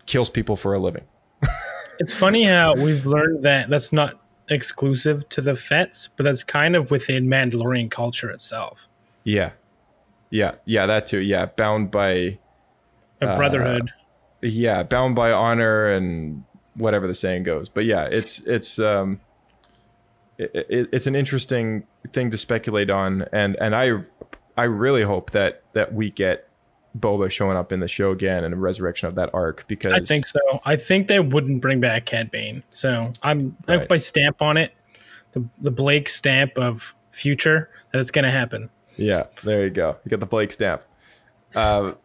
[0.05, 1.05] kills people for a living.
[1.99, 6.77] It's funny how we've learned that that's not exclusive to the Fetts, but that's kind
[6.77, 8.89] of within Mandalorian culture itself.
[9.25, 9.53] yeah.
[10.29, 10.57] Yeah.
[10.67, 11.21] Yeah that too.
[11.21, 11.47] Yeah.
[11.47, 12.39] Bound by
[13.23, 13.93] A Uh, brotherhood.
[14.43, 16.45] Yeah bound by honor and
[16.77, 19.21] whatever the saying goes but yeah it's it's um
[20.39, 23.91] it, it, it's an interesting thing to speculate on and and i
[24.57, 26.49] i really hope that that we get
[26.99, 30.01] boba showing up in the show again and a resurrection of that arc because I
[30.01, 30.41] think so.
[30.65, 32.63] I think they wouldn't bring back Cad Bane.
[32.71, 33.81] So I'm I Right.
[33.83, 34.73] put my stamp on it,
[35.33, 38.71] the the Blake stamp of future that it's gonna happen.
[38.97, 39.97] Yeah, there you go.
[40.07, 40.85] You got the Blake stamp.
[41.55, 41.97] Um,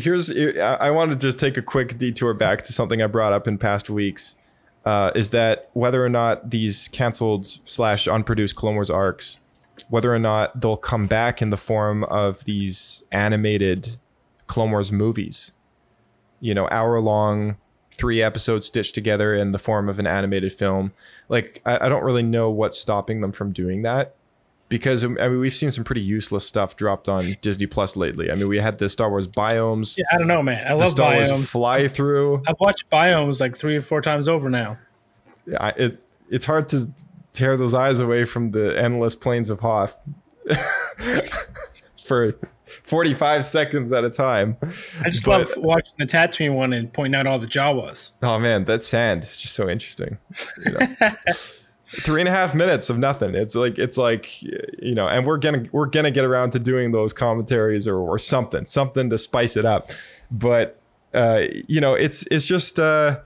[0.00, 3.48] here's I wanted to just take a quick detour back to something I brought up
[3.48, 4.36] in past weeks.
[4.84, 9.38] Uh, is that whether or not these canceled slash unproduced Clone Wars arcs
[9.88, 13.96] whether or not they'll come back in the form of these animated
[14.46, 15.52] Clone Wars movies.
[16.40, 17.56] You know, hour long,
[17.92, 20.92] three episodes stitched together in the form of an animated film.
[21.28, 24.14] Like, I, I don't really know what's stopping them from doing that
[24.68, 28.30] because um, I mean we've seen some pretty useless stuff dropped on Disney Plus lately.
[28.30, 30.66] I mean we had the Star Wars biomes, Yeah, I don't know, man.
[30.66, 31.30] I love Star biomes.
[31.30, 32.42] Wars fly through.
[32.46, 34.78] I've watched biomes like three or four times over now.
[35.60, 36.90] I, it it's hard to
[37.32, 40.00] tear those eyes away from the endless plains of Hoth
[42.04, 44.56] for 45 seconds at a time.
[45.02, 48.12] I just But- love watching the Tatooine one and pointing out all the Jawas.
[48.22, 50.18] Oh man, that sand is just so interesting.
[50.64, 50.86] you know?
[52.02, 53.34] Three and a half minutes of nothing.
[53.34, 56.92] It's like it's like you know, and we're gonna we're gonna get around to doing
[56.92, 59.84] those commentaries or or something, something to spice it up.
[60.30, 60.80] But
[61.12, 63.20] uh, you know, it's it's just uh,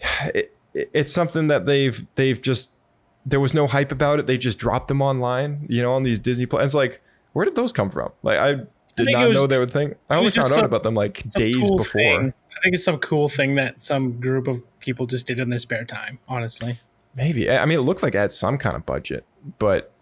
[0.34, 2.70] it, it's something that they've they've just
[3.26, 4.26] there was no hype about it.
[4.26, 6.64] They just dropped them online, you know, on these Disney Plus.
[6.64, 7.00] It's like,
[7.32, 8.12] where did those come from?
[8.22, 8.52] Like I
[8.96, 9.96] did think not was- know they would think.
[10.10, 12.00] I only found out about them like days cool before.
[12.00, 12.34] thing.
[12.56, 15.58] I think it's some cool thing that some group of people just did in their
[15.58, 16.20] spare time.
[16.28, 16.78] Honestly,
[17.16, 17.50] Maybe.
[17.50, 19.24] I mean, it looked like it had some kind of budget,
[19.58, 19.92] but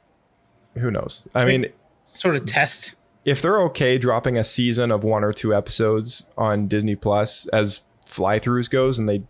[0.78, 1.26] who knows?
[1.34, 1.66] I mean,
[2.12, 2.94] sort of test.
[3.24, 7.82] if they're okay dropping a season of one or two episodes on Disney Plus as
[8.06, 9.22] fly-throughs goes, and they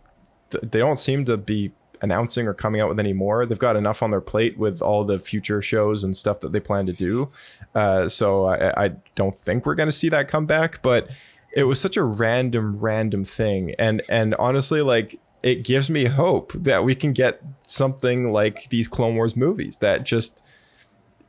[0.61, 1.71] they don't seem to be
[2.01, 3.45] announcing or coming out with any more.
[3.45, 6.59] They've got enough on their plate with all the future shows and stuff that they
[6.59, 7.31] plan to do.
[7.73, 10.81] Uh, so I, I don't think we're going to see that come back.
[10.81, 11.09] But
[11.55, 16.53] it was such a random, random thing, and and honestly, like it gives me hope
[16.53, 20.43] that we can get something like these Clone Wars movies that just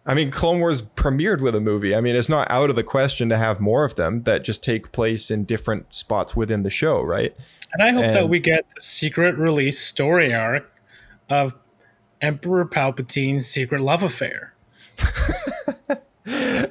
[0.06, 1.94] I mean, Clone Wars premiered with a movie.
[1.94, 4.62] I mean, it's not out of the question to have more of them that just
[4.62, 7.34] take place in different spots within the show, right?
[7.72, 10.70] And I hope that we get the secret release story arc
[11.30, 11.54] of
[12.20, 14.54] Emperor Palpatine's secret love affair.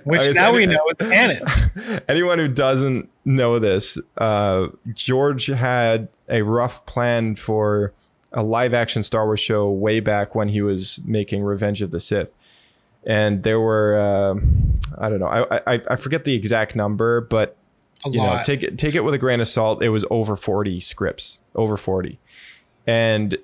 [0.05, 1.43] Which now we know is canon.
[2.09, 7.93] Anyone who doesn't know this, uh, George had a rough plan for
[8.31, 11.99] a live action Star Wars show way back when he was making Revenge of the
[11.99, 12.33] Sith.
[13.05, 17.57] And there were, um I don't know, I, I I forget the exact number, but
[18.05, 19.83] A you know, take it take it with a grain of salt.
[19.83, 22.19] It was over forty scripts, over forty,
[22.87, 23.37] and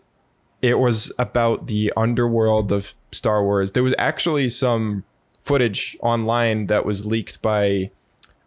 [0.62, 3.74] it was about the underworld of Star Wars.
[3.74, 5.03] There was actually some
[5.39, 7.91] footage online that was leaked by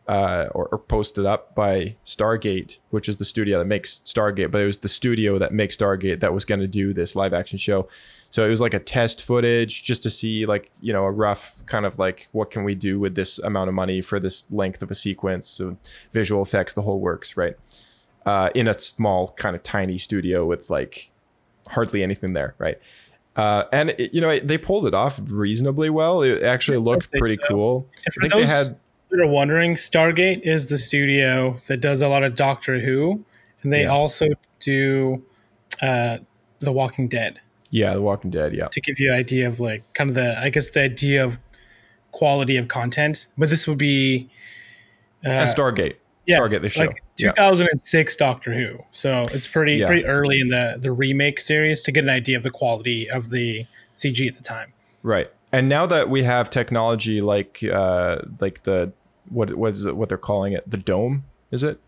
[0.09, 4.61] uh, or, or posted up by Stargate, which is the studio that makes Stargate, but
[4.61, 7.57] it was the studio that makes Stargate that was going to do this live action
[7.57, 7.88] show.
[8.28, 11.64] So it was like a test footage just to see like, you know, a rough
[11.66, 14.82] kind of like what can we do with this amount of money for this length
[14.82, 15.76] of a sequence, so
[16.12, 17.57] visual effects, the whole works, right?
[18.26, 21.11] Uh, in a small kind of tiny studio with like
[21.70, 22.78] hardly anything there, right?
[23.35, 26.22] Uh, and it, you know they pulled it off reasonably well.
[26.22, 27.49] It actually looked pretty so.
[27.49, 27.89] cool.
[28.05, 28.78] And I for think they those had
[29.11, 33.24] that are wondering, Stargate is the studio that does a lot of Doctor Who,
[33.62, 33.89] and they Yeah.
[33.89, 34.26] also
[34.61, 35.22] do
[35.80, 36.18] uh,
[36.61, 37.41] The Walking Dead.
[37.70, 38.55] yeah, The Walking Dead.
[38.55, 41.24] Yeah, To give you an idea of like kind of the, I guess the idea
[41.24, 41.39] of
[42.11, 44.28] quality of content, but this would be
[45.24, 45.97] uh, and Stargate.
[46.27, 46.85] Yeah, Stargate the show.
[46.85, 47.33] like yeah.
[47.33, 48.79] 2006 Doctor Who.
[48.93, 49.87] So it's pretty Yeah.
[49.87, 53.31] pretty early in the the remake series to get an idea of the quality of
[53.31, 54.73] the CG at the time.
[55.03, 55.31] Right.
[55.53, 58.93] And now that we have technology like uh like the
[59.29, 60.68] what what is it what they're calling it?
[60.70, 61.79] The dome, is it?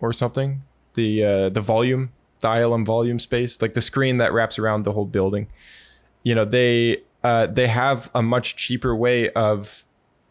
[0.00, 0.62] Or something?
[0.94, 4.92] The uh the volume, the ILM volume space, like the screen that wraps around the
[4.92, 5.46] whole building.
[6.22, 9.83] You know, they uh they have a much cheaper way of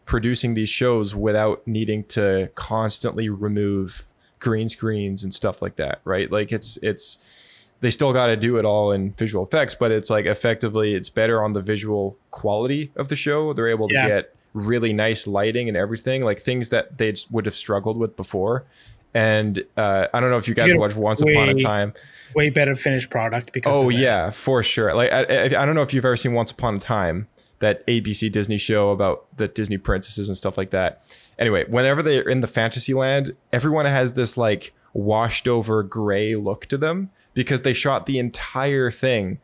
[0.04, 4.04] producing these shows without needing to constantly remove
[4.38, 6.30] green screens and stuff like that, right?
[6.30, 10.10] Like it's it's they still got to do it all in visual effects, but it's
[10.10, 13.52] like effectively it's better on the visual quality of the show.
[13.52, 14.08] They're able to Yeah.
[14.08, 18.64] get really nice lighting and everything, like things that they would have struggled with before.
[19.12, 21.92] And uh, I don't know if you guys watched Once Upon a Time.
[22.34, 24.92] Way better finished product because Oh yeah, for sure.
[24.94, 27.28] Like I, I, I don't know if you've ever seen Once Upon a Time,
[27.60, 31.02] that ABC Disney show about the Disney princesses and stuff like that.
[31.38, 36.66] Anyway, whenever they're in the fantasy land, everyone has this like washed over gray look
[36.66, 39.38] to them because they shot the entire thing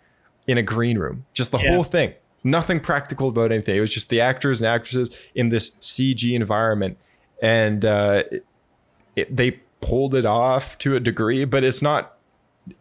[0.47, 1.75] in a green room, just the Yeah.
[1.75, 2.15] whole thing.
[2.45, 3.77] Nothing practical about anything.
[3.77, 6.97] It was just the actors and actresses in this CG environment,
[7.43, 8.47] and uh, it,
[9.17, 12.17] it, they pulled it off to a degree, but it's not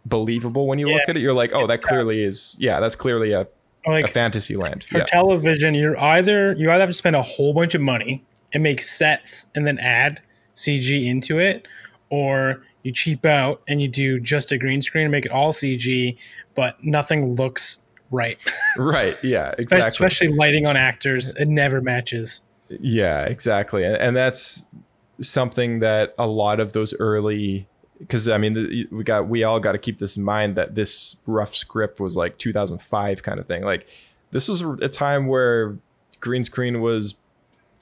[0.05, 1.21] believable when you look at it.
[1.21, 3.47] You're like, oh, that clearly is, yeah, that's clearly a,
[3.87, 4.83] Like a fantasy land.
[4.83, 5.05] for Yeah.
[5.05, 8.23] television, you're either you either have to spend a whole bunch of money
[8.53, 10.21] and make sets and then add
[10.55, 11.67] CG into it,
[12.09, 15.51] or you cheap out and you do just a green screen and make it all
[15.51, 16.17] CG,
[16.55, 18.43] but nothing looks right.
[18.77, 19.17] right.
[19.23, 19.53] Yeah.
[19.57, 19.87] Exactly.
[19.89, 22.41] Especially lighting on actors, it never matches.
[22.69, 23.83] Yeah, exactly.
[23.83, 24.65] And, and that's
[25.21, 27.67] something that a lot of those early
[27.99, 31.17] because I mean we got we all got to keep this in mind that this
[31.25, 33.63] rough script was like 2005 kind of thing.
[33.63, 33.87] Like
[34.31, 35.77] this was a time where
[36.19, 37.15] green screen was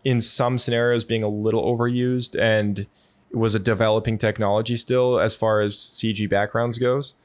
[0.03, 5.35] in some scenarios being a little overused and it was a developing technology still as
[5.35, 7.15] far as CG backgrounds goes.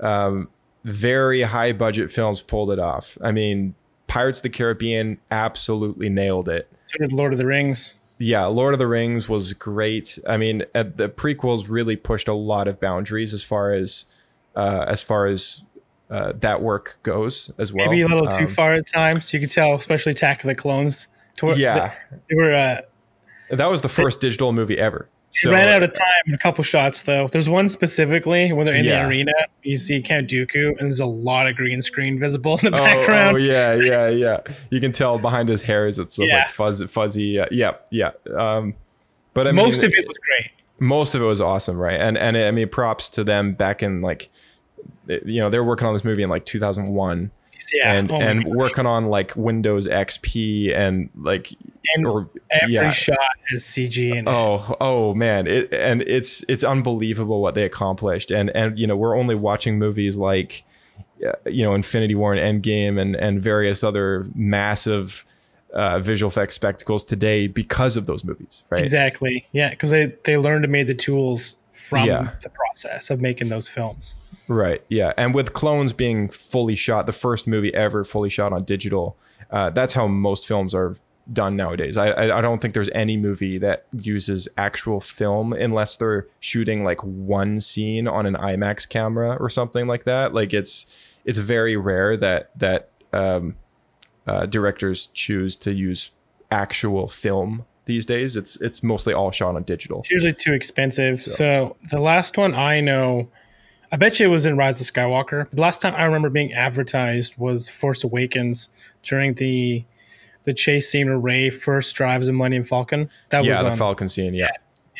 [0.00, 0.48] Um,
[0.84, 3.18] very high budget films pulled it off.
[3.22, 3.74] I mean,
[4.06, 6.68] Pirates of the Caribbean absolutely nailed it.
[6.86, 7.96] So did Lord of the Rings.
[8.22, 10.16] Yeah, Lord of the Rings was great.
[10.28, 14.04] I mean, uh, the prequels really pushed a lot of boundaries as far as
[14.54, 15.62] uh, as far as
[16.10, 17.88] uh, that work goes as well.
[17.88, 19.32] Maybe a little too Um, far at times.
[19.34, 21.08] You could tell, especially Attack of the Clones.
[21.38, 21.94] To- Yeah.
[22.28, 22.82] They were uh,
[23.50, 25.08] That was the first digital movie ever.
[25.42, 27.28] They ran out of time in a couple shots though.
[27.28, 29.02] There's one specifically when they're in Yeah.
[29.02, 29.32] the arena.
[29.62, 32.84] You see Count Dooku, and there's a lot of green screen visible in the Oh,
[32.84, 33.34] background.
[33.36, 34.40] oh, yeah, yeah, yeah.
[34.70, 36.36] You can tell behind his hairs it's Yeah.
[36.36, 37.38] like fuzzy, fuzzy.
[37.40, 38.10] Uh, yeah, yeah.
[38.36, 38.74] Um,
[39.34, 40.50] but I mean, Most of it was great.
[40.78, 41.98] most of it was awesome, right?
[42.00, 44.28] And and I mean, props to them back in like,
[45.08, 47.30] you know, they're working on this movie in like 2001.
[47.72, 48.52] Yeah, and oh and gosh.
[48.54, 51.52] working on like Windows XP and like
[51.94, 52.90] And or Every yeah.
[52.90, 53.18] shot
[53.50, 55.46] is CG and Oh, oh man!
[55.46, 59.78] It and it's it's unbelievable what they accomplished, and and you know we're only watching
[59.78, 60.64] movies like,
[61.26, 65.24] uh, you know, Infinity War and Endgame and and various other massive
[65.72, 68.80] uh, visual effects spectacles today because of those movies, right?
[68.80, 72.30] exactly yeah, because they they learned and made the tools from Yeah.
[72.42, 74.14] the process of making those films.
[74.48, 74.82] Right.
[74.88, 75.12] Yeah.
[75.16, 79.16] And with clones being fully shot, the first movie ever fully shot on digital,
[79.50, 80.96] uh, that's how most films are
[81.32, 81.96] done nowadays.
[81.96, 86.82] I, I I don't think there's any movie that uses actual film unless they're shooting
[86.84, 90.34] like one scene on an IMAX camera or something like that.
[90.34, 90.86] Like it's
[91.24, 93.54] it's very rare that that um,
[94.26, 96.10] uh, directors choose to use
[96.50, 98.36] actual film these days.
[98.36, 100.00] It's it's mostly all shot on digital.
[100.00, 101.20] It's usually too expensive.
[101.20, 101.76] So.
[101.90, 103.28] the last one I know,
[103.90, 105.48] I bet you it was in Rise of Skywalker.
[105.50, 108.68] The last time I remember being advertised was Force Awakens
[109.02, 109.84] during the
[110.44, 113.08] the chase scene where Rey first drives the Millennium Falcon.
[113.30, 114.34] That yeah, was the on- Falcon scene.
[114.34, 114.50] Yeah,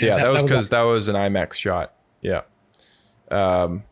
[0.01, 1.95] yeah, yeah, that- that, was that was because that was an IMAX shot.
[2.21, 2.43] Yeah,
[3.31, 3.83] um,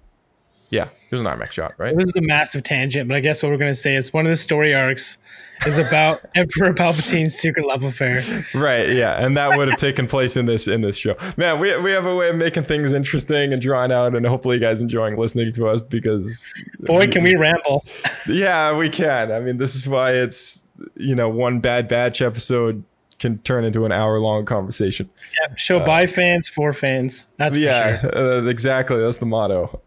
[0.71, 1.95] yeah, it was an IMAX shot, right?
[1.97, 4.25] This is a massive tangent, but I guess what we're going to say is one
[4.25, 5.19] of the story arcs
[5.67, 8.23] is about Emperor Palpatine's secret love affair.
[8.55, 11.17] Right, yeah, and that would have taken place in this in this show.
[11.37, 14.57] Man, we we have a way of making things interesting and drawn out, and hopefully
[14.57, 17.85] you guys enjoying listening to us because Boy, can we ramble.
[18.29, 19.33] yeah, we can.
[19.33, 20.63] I mean, this is why it's
[20.97, 22.85] you know one bad batch episode
[23.19, 25.11] can turn into an hour long conversation.
[25.43, 27.27] Yeah, Show by fans for fans.
[27.37, 28.17] That's for yeah, sure.
[28.17, 28.99] uh, exactly.
[28.99, 29.81] That's the motto.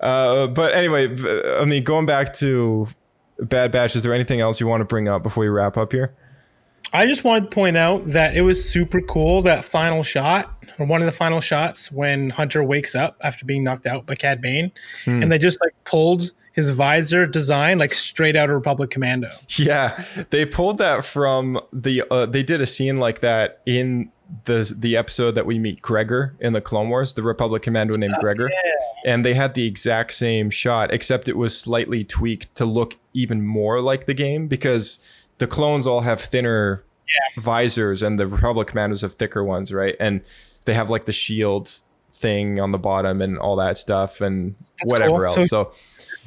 [0.00, 1.08] Uh, but anyway,
[1.60, 2.88] I mean, going back to
[3.38, 5.92] Bad Batch, is there anything else you want to bring up before we wrap up
[5.92, 6.14] here?
[6.92, 10.86] I just wanted to point out that it was super cool that final shot, or
[10.86, 14.40] one of the final shots, when Hunter wakes up after being knocked out by Cad
[14.40, 14.70] Bane,
[15.04, 15.22] Hmm.
[15.22, 19.28] and they just like pulled his visor design like straight out of Republic Commando.
[19.58, 22.04] Yeah, they pulled that from the.
[22.08, 24.12] Uh, they did a scene like that in
[24.44, 28.14] the the episode that we meet Gregor in the Clone Wars, the Republic Commando named
[28.16, 28.50] oh, Gregor,
[29.06, 33.46] and they had the exact same shot, except it was slightly tweaked to look even
[33.46, 34.98] more like the game because
[35.38, 36.84] the clones all have thinner
[37.38, 39.96] visors and the Republic Commandos have thicker ones, right?
[40.00, 40.22] And
[40.66, 41.82] they have like the shield
[42.12, 44.54] thing on the bottom and all that stuff and
[44.84, 45.38] whatever cool.
[45.38, 45.48] else.
[45.48, 45.72] So- so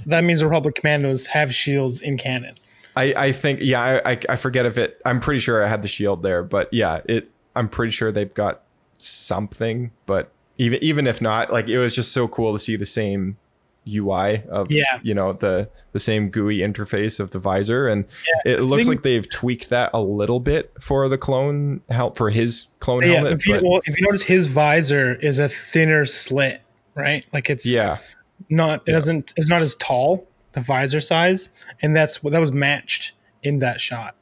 [0.06, 2.58] That means Republic Commandos have shields in canon.
[2.96, 5.84] I, I think yeah I, I I forget if it I'm pretty sure I had
[5.84, 8.64] the shield there but yeah it I'm pretty sure they've got
[8.98, 12.86] something but even even if not like it was just so cool to see the
[12.86, 13.38] same
[13.88, 15.00] UI of Yeah.
[15.02, 18.06] you know the the same GUI interface of the visor and
[18.44, 22.68] it looks like they've tweaked that a little bit for the clone help for his
[22.80, 26.04] clone Yeah, helmet if you, but- well, if you notice, his visor is a thinner
[26.06, 26.62] slit,
[26.96, 27.24] right?
[27.32, 28.00] Like it's yeah
[28.50, 31.50] not it doesn't it's not as tall the visor size,
[31.82, 34.16] and that's what that was matched in that shot.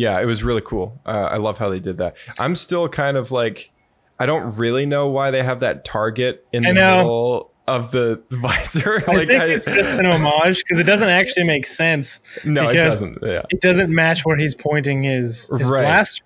[0.00, 0.98] Yeah, it was really cool.
[1.04, 2.16] Uh, I love how they did that.
[2.38, 3.70] I'm still kind of like,
[4.18, 8.22] I don't really know why they have that target in I the middle of the
[8.30, 9.02] visor.
[9.06, 12.20] I like, think it's just an homage because it doesn't actually make sense.
[12.46, 13.18] no, it doesn't.
[13.22, 15.82] Yeah, It doesn't match where he's pointing his, his Right.
[15.82, 16.24] blaster.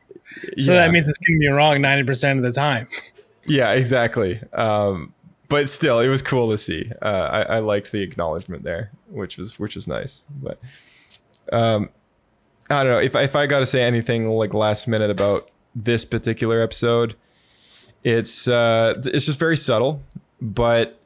[0.59, 0.79] So yeah.
[0.85, 2.87] that means it's going to be wrong ninety percent of the time.
[3.45, 4.41] yeah, exactly.
[4.53, 5.15] Um,
[5.49, 6.93] but still, it was cool to see.
[7.03, 10.25] Uh, I, I liked the acknowledgement there, which was which was nice.
[10.43, 10.61] But
[11.53, 11.89] um,
[12.71, 15.51] I don't know if I, if I got to say anything like last minute about
[15.75, 17.15] this particular episode,
[18.03, 20.03] it's uh, it's just very subtle,
[20.41, 20.99] but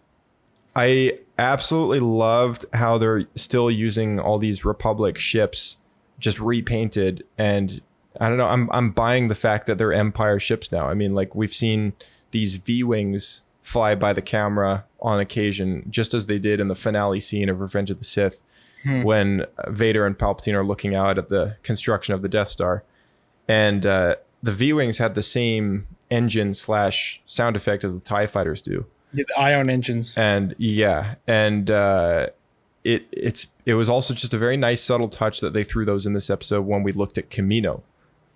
[0.77, 5.79] I absolutely loved how they're still using all these Republic ships
[6.19, 7.81] just repainted and
[8.21, 10.89] I don't know, I'm I'm buying the fact that they're Empire ships now.
[10.89, 11.93] I mean, like we've seen
[12.31, 17.21] these V-wings fly by the camera on occasion just as they did in the finale
[17.21, 18.43] scene of Revenge of the Sith
[18.85, 22.85] when Vader and Palpatine are looking out at the construction of the Death Star.
[23.47, 28.63] And uh, the V-wings had the same engine slash sound effect as the TIE fighters
[28.63, 30.15] do The ion engines.
[30.17, 32.29] and yeah and uh
[32.83, 36.07] it it's it was also just a very nice subtle touch that they threw those
[36.07, 37.83] in this episode when we looked at Kamino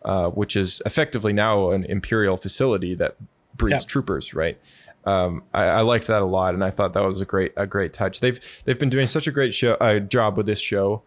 [0.05, 3.17] uh which is effectively now an imperial facility that
[3.57, 3.89] breeds Yeah.
[3.89, 4.59] troopers right
[5.05, 7.67] um I, I liked that a lot and I thought that was a great a
[7.67, 11.03] great touch they've they've been doing such a great show uh, job with this show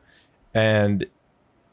[0.53, 1.05] and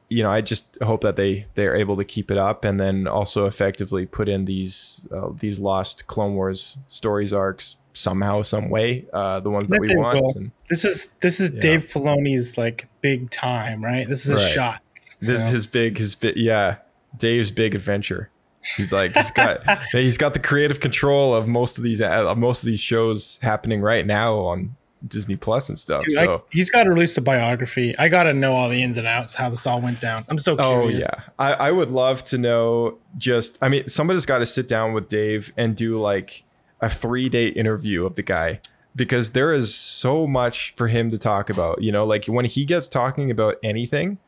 [0.08, 3.06] you know, I just hope that they they're able to keep it up and then
[3.06, 9.06] also effectively put in these uh, these lost Clone Wars stories arcs somehow, some way.
[9.10, 10.36] Uh, the ones that we want.
[10.36, 14.06] And This is this is Dave Filoni's like big time, right?
[14.06, 14.50] This is a Right.
[14.52, 14.82] shot.
[15.20, 16.76] this is his big his big yeah
[17.16, 18.28] Dave's big adventure.
[18.76, 19.60] He's like he's got
[19.92, 23.80] he's got the creative control of most of these uh, most of these shows happening
[23.80, 26.04] right now on Disney Plus and stuff.
[26.04, 27.92] Dude, I- so he's got to release a biography.
[27.98, 30.24] I got to know all the ins and outs, how this all went down.
[30.28, 31.06] I'm so Oh yeah,
[31.38, 32.98] I, I would love to know.
[33.18, 36.44] Just, I mean, somebody's got to sit down with Dave and do like
[36.80, 38.60] a three day interview of the guy
[38.94, 41.82] because there is so much for him to talk about.
[41.82, 44.18] You know, like when he gets talking about anything,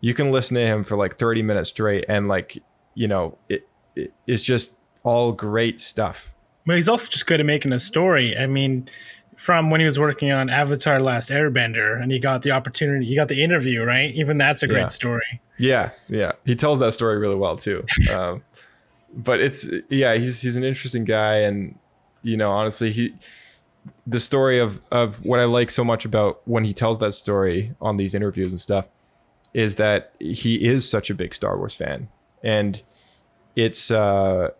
[0.00, 2.56] you can listen to him for like thirty minutes straight, and like
[2.94, 3.66] you know, it,
[3.96, 6.34] it it's just all great stuff.
[6.66, 8.36] But he's also just good at making a story.
[8.38, 8.88] I mean,
[9.36, 13.16] from when he was working on Avatar: Last Airbender, and he got the opportunity, he
[13.16, 14.14] got the interview, right?
[14.14, 14.88] Even that's a great Yeah.
[14.88, 15.40] story.
[15.58, 17.84] Yeah, yeah, he tells that story really well too.
[18.14, 18.42] Um,
[19.14, 21.78] but it's yeah, he's he's an interesting guy, and
[22.22, 23.14] you know, honestly, he
[24.06, 27.74] the story of of what I like so much about when he tells that story
[27.80, 28.88] on these interviews and stuff
[29.52, 32.08] is that he is such a big Star Wars fan,
[32.42, 32.82] and
[33.56, 34.50] it's uh,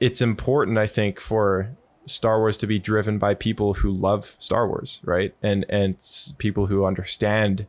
[0.00, 1.76] it's important, I think, for
[2.06, 5.34] Star Wars to be driven by people who love Star Wars, right?
[5.42, 5.96] And and
[6.38, 7.66] people who understand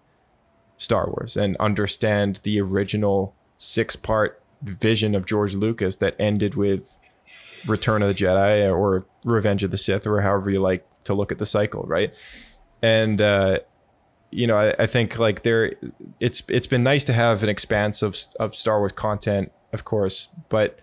[0.77, 6.97] Star Wars and understand the original six part vision of George Lucas that ended with
[7.65, 11.31] Return of the Jedi or Revenge of the Sith or however you like to look
[11.31, 12.13] at the cycle, right?
[12.81, 13.59] And uh,
[14.29, 15.73] you know, I, I think like there,
[16.19, 20.29] it's it's been nice to have an expanse of of Star Wars content, of course,
[20.49, 20.79] but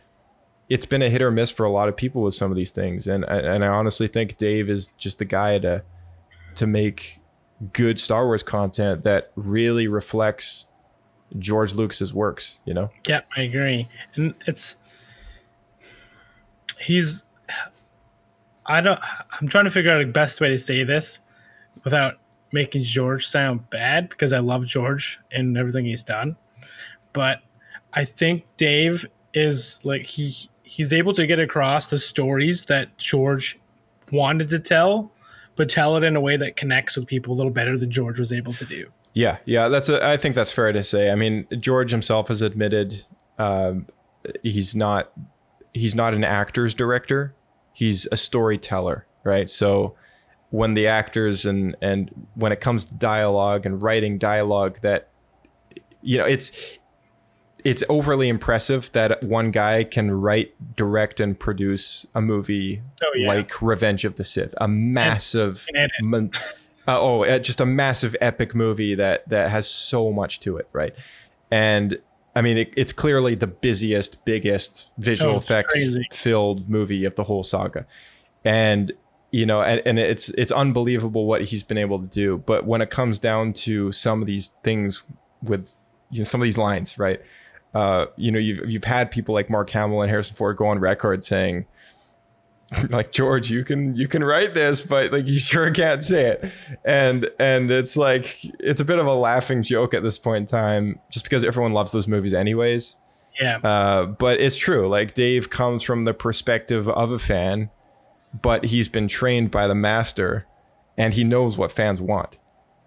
[0.69, 2.71] it's been a hit or miss for a lot of people with some of these
[2.71, 5.83] things, and and I honestly think Dave is just the guy to
[6.57, 7.21] to make
[7.73, 10.67] good Star Wars content that really reflects
[11.39, 12.91] George Lucas's works, you know?
[13.09, 13.89] Yeah, I agree.
[14.15, 14.77] And it's
[16.81, 17.25] he's
[18.67, 19.01] I don't
[19.41, 21.21] I'm trying to figure out the best way to say this
[21.83, 22.19] without
[22.53, 26.37] making George sound bad because I love George and everything he's done.
[27.13, 27.41] But
[27.95, 33.59] I think Dave is like he he's able to get across the stories that George
[34.13, 35.13] wanted to tell,
[35.57, 38.19] but tell it in a way that connects with people a little better than George
[38.19, 38.91] was able to do.
[39.13, 41.11] Yeah, yeah, that's a, I think that's fair to say.
[41.11, 43.05] I mean, George himself has admitted
[43.39, 43.87] um,
[44.43, 45.13] he's not
[45.73, 47.35] he's not an actor's director.
[47.73, 49.49] He's a storyteller, right?
[49.49, 49.95] So
[50.51, 55.11] when the actors and and when it comes to dialogue and writing dialogue that
[56.03, 56.79] you know, it's
[57.65, 63.27] it's overly impressive that one guy can write, direct, and produce a movie Oh, yeah.
[63.29, 65.67] like Revenge of the Sith, a massive,
[66.07, 66.29] uh,
[66.87, 70.95] oh, uh, just a massive epic movie that that has so much to it, right?
[71.51, 71.99] And
[72.37, 76.07] I mean, it, it's clearly the busiest, biggest visual Oh, effects crazy.
[76.13, 77.87] filled movie of the whole saga,
[78.45, 78.93] and
[79.31, 82.39] you know, and, and it's it's unbelievable what he's been able to do.
[82.39, 85.03] But when it comes down to some of these things
[85.43, 85.75] with
[86.11, 87.21] you know, some of these lines, right?
[87.75, 90.79] Uh, you know, you've you've had people like Mark Hamill and Harrison Ford go on
[90.79, 91.67] record saying,
[92.89, 96.53] like George, you can you can write this, but like you sure can't say it,
[96.85, 100.47] and and it's like it's a bit of a laughing joke at this point in
[100.47, 102.97] time, just because everyone loves those movies anyways.
[103.41, 103.59] Yeah.
[103.59, 104.87] Uh, but it's true.
[104.87, 107.71] Like Dave comes from the perspective of a fan,
[108.41, 110.47] but he's been trained by the master,
[110.97, 112.39] and he knows what fans want,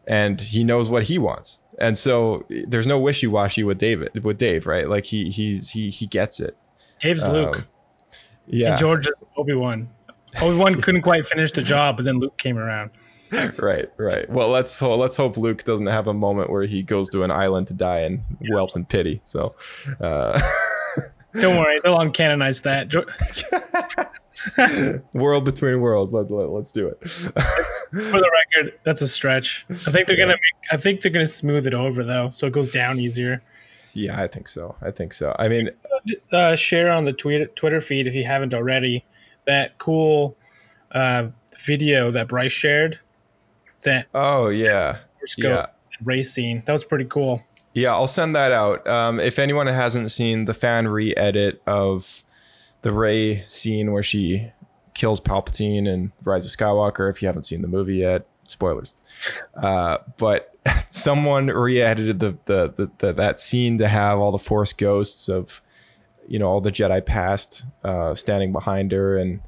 [0.08, 4.38] and he knows what he wants, and so there's no wishy washy with David with
[4.38, 4.88] Dave, right?
[4.90, 6.58] Like he he's he he gets it.
[7.00, 7.58] Dave's Luke.
[7.58, 7.66] Um,
[8.48, 9.90] Yeah, And George is Obi Wan.
[10.42, 12.92] Obi Wan couldn't quite finish the job, but then Luke came around.
[13.60, 14.30] right, right.
[14.30, 17.32] Well, let's ho- let's hope Luke doesn't have a moment where he goes to an
[17.32, 19.20] island to die in wealth and pity.
[19.26, 19.54] So,
[20.00, 20.40] uh,
[21.34, 22.90] Don't worry, they'll uncanonize that.
[25.14, 26.14] World between worlds.
[26.14, 26.98] Let, let, let's do it.
[27.92, 29.66] For the record, that's a stretch.
[29.70, 30.34] I think they're gonna.
[30.34, 33.42] Make, I think they're gonna smooth it over though, so it goes down easier.
[33.94, 34.76] Yeah, I think so.
[34.82, 35.36] I think so.
[35.40, 35.72] I mean,
[36.32, 39.06] Uh, share on the Twitter Twitter feed if you haven't already
[39.46, 40.38] that cool
[40.92, 41.28] uh,
[41.66, 43.00] video that Bryce shared.
[43.84, 45.00] That oh yeah,
[45.38, 45.68] yeah.
[46.04, 46.64] race scene.
[46.66, 47.44] That was pretty cool.
[47.74, 48.88] Yeah, I'll send that out.
[48.88, 52.24] Um, if anyone hasn't seen the fan re-edit of
[52.82, 54.52] the Rey scene where she
[54.98, 58.94] kills Palpatine and Rise of Skywalker, if you haven't seen the movie yet, spoilers.
[59.56, 60.56] Uh, but
[60.90, 65.62] someone re-edited the, the, the, the that scene to have all the Force ghosts of
[66.28, 69.40] you know all the Jedi past uh, standing behind her, and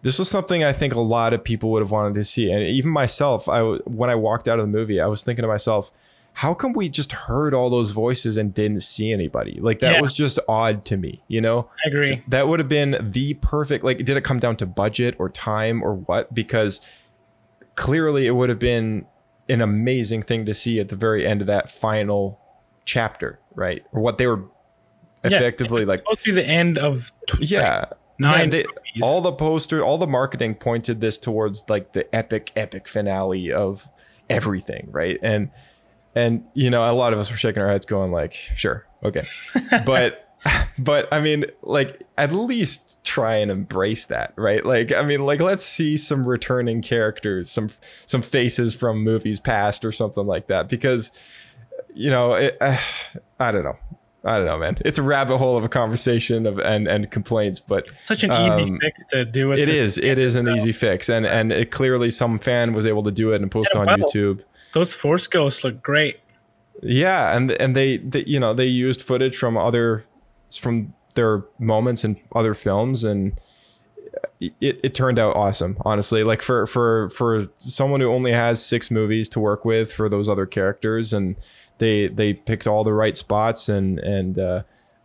[0.00, 2.62] this was something I think a lot of people would have wanted to see, and
[2.62, 3.48] even myself.
[3.48, 5.92] I when I walked out of the movie, I was thinking to myself
[6.34, 9.58] how come we just heard all those voices and didn't see anybody?
[9.60, 10.00] Like that Yeah.
[10.00, 11.68] was just odd to me, you know?
[11.84, 12.22] I agree.
[12.28, 15.82] That would have been the perfect like did it come down to budget or time
[15.82, 16.34] or what?
[16.34, 16.80] Because
[17.74, 19.06] clearly it would have been
[19.48, 22.40] an amazing thing to see at the very end of that final
[22.84, 23.84] chapter, right?
[23.92, 24.44] Or what they were
[25.24, 27.84] effectively it's like supposed to be the end of tw- yeah.
[28.18, 32.52] nine Yeah, they- all the poster, all the marketing pointed this towards like the epic,
[32.56, 33.90] epic finale of
[34.28, 35.18] everything, right?
[35.22, 35.50] And
[36.14, 39.24] and you know, a lot of us were shaking our heads, going like, "Sure, okay,"
[39.86, 40.28] but
[40.78, 44.64] but I mean, like at least try and embrace that, right?
[44.64, 49.84] Like, I mean, like let's see some returning characters, some some faces from movies past
[49.84, 51.10] or something like that, because
[51.94, 52.76] you know, it, uh,
[53.38, 53.76] I don't know.
[54.24, 54.78] I don't know, man.
[54.84, 58.70] It's a rabbit hole of a conversation of and and complaints, but such an easy
[58.72, 59.58] um, fix to do it.
[59.58, 62.86] it to- is it is an easy fix, and and it clearly some fan was
[62.86, 63.96] able to do it and post Yeah, on well.
[63.98, 64.42] YouTube.
[64.72, 66.20] Those Force ghosts look great.
[66.82, 70.04] Yeah, and and they, they you know they used footage from other
[70.52, 73.40] from their moments in other films, and
[74.40, 75.76] it, it turned out awesome.
[75.82, 80.08] Honestly, like for for for someone who only has six movies to work with for
[80.08, 81.36] those other characters, and
[81.78, 84.62] they they picked all the right spots and and uh,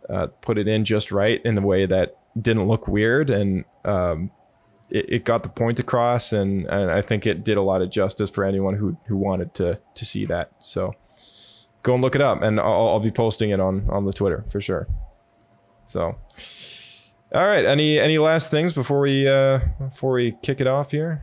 [0.08, 4.30] uh, put it in just right in a way that didn't look weird and um,
[4.90, 7.90] it, it got the point across and, and I think it did a lot of
[7.90, 10.52] justice for anyone who who wanted to to see that.
[10.60, 10.94] So
[11.82, 14.44] go and look it up and I'll, I'll be posting it on on the Twitter
[14.48, 14.88] for sure.
[15.86, 16.16] So
[17.34, 21.22] all right, any any last things before we uh before we kick it off here?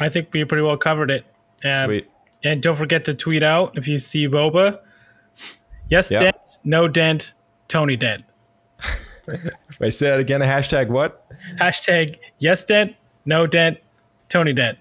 [0.00, 1.24] I think we pretty well covered it.
[1.64, 2.10] Um, Sweet.
[2.44, 4.80] And don't forget to tweet out if you see Boba.
[5.88, 6.36] Yes, dent.
[6.64, 7.34] No dent.
[7.68, 8.24] Tony dent.
[9.80, 10.42] Wait, say that again.
[10.42, 11.26] A hashtag what?
[11.58, 12.94] Hashtag yes dent.
[13.24, 13.78] No dent.
[14.28, 14.78] Tony dent.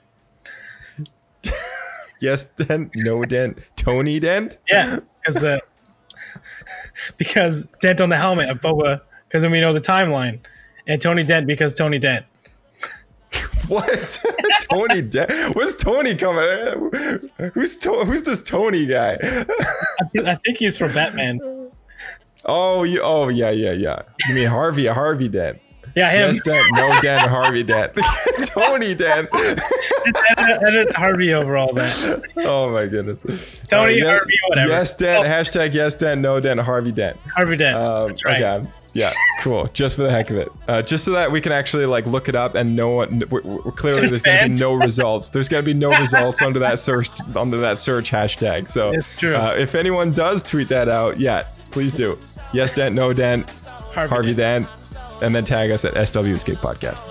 [2.22, 4.58] Yes dent, no dent, Tony dent.
[4.72, 5.60] Yeah, because uh,
[7.18, 9.02] because dent on the helmet of Boba.
[9.28, 10.40] Because then we know the timeline,
[10.88, 12.26] and Tony dent because Tony dent.
[13.68, 14.20] What?
[14.72, 15.56] Tony dent?
[15.56, 16.90] Where's Tony coming?
[17.54, 19.18] Who's to- who's this Tony guy?
[20.24, 21.40] I think he's from Batman.
[22.46, 24.02] Oh, you, oh yeah, yeah, yeah.
[24.28, 24.86] You mean Harvey?
[24.88, 25.60] Harvey dent.
[25.96, 26.34] Yeah, him.
[26.36, 27.94] Yes dent, no dent, Harvey dent.
[28.48, 29.30] Tony dent.
[30.38, 32.22] edit, edit Harvey over all that.
[32.40, 33.22] Oh my goodness.
[33.68, 34.70] Tony, Uh, Harvey, whatever.
[34.70, 35.26] Yes dent.
[35.26, 35.30] Oh.
[35.30, 37.18] Hashtag yes dent, no dent, Harvey dent.
[37.34, 37.78] Harvey dent.
[37.78, 38.42] Um, That's right.
[38.44, 38.68] Okay.
[38.94, 39.12] Yeah,
[39.42, 39.68] cool.
[39.74, 42.30] Just for the heck of it, uh, just so that we can actually like look
[42.30, 43.24] it up and no one.
[43.30, 45.30] We're, we're clearly, there's going to be no results.
[45.32, 48.70] There's going to be no results under that search under that search hashtag.
[48.70, 49.36] So, It's true.
[49.36, 51.46] Uh, if anyone does tweet that out, yeah,
[51.76, 52.18] please do.
[52.54, 53.50] Yes, dent, no dent,
[53.94, 54.66] Harvey, Harvey dent.
[55.22, 57.02] and then tag us at SW Escape Podcast.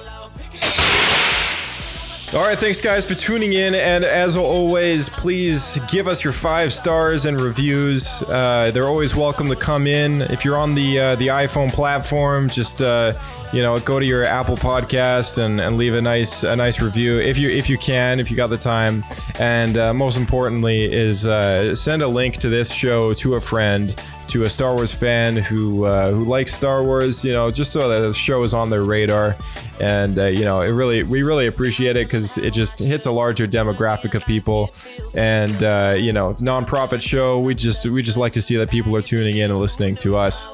[2.34, 6.72] All right, thanks guys for tuning in, and as always, please give us your five
[6.72, 8.22] stars and reviews.
[8.22, 10.22] Uh, they're always welcome to come in.
[10.22, 13.12] If you're on the uh, the iPhone platform, just uh,
[13.52, 17.20] you know go to your Apple Podcast and, and leave a nice a nice review
[17.20, 19.04] if you if you can if you got the time.
[19.38, 23.94] And uh, most importantly, is uh, send a link to this show to a friend
[24.34, 27.88] to a Star Wars fan who uh, who likes Star Wars, you know, just so
[27.88, 29.36] that the show is on their radar,
[29.80, 33.12] and uh, you know, it really we really appreciate it because it just hits a
[33.12, 34.74] larger demographic of people,
[35.16, 37.40] and uh, you know, nonprofit show.
[37.40, 40.16] We just we just like to see that people are tuning in and listening to
[40.16, 40.48] us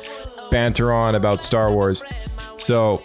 [0.50, 2.04] banter on about Star Wars.
[2.58, 3.02] So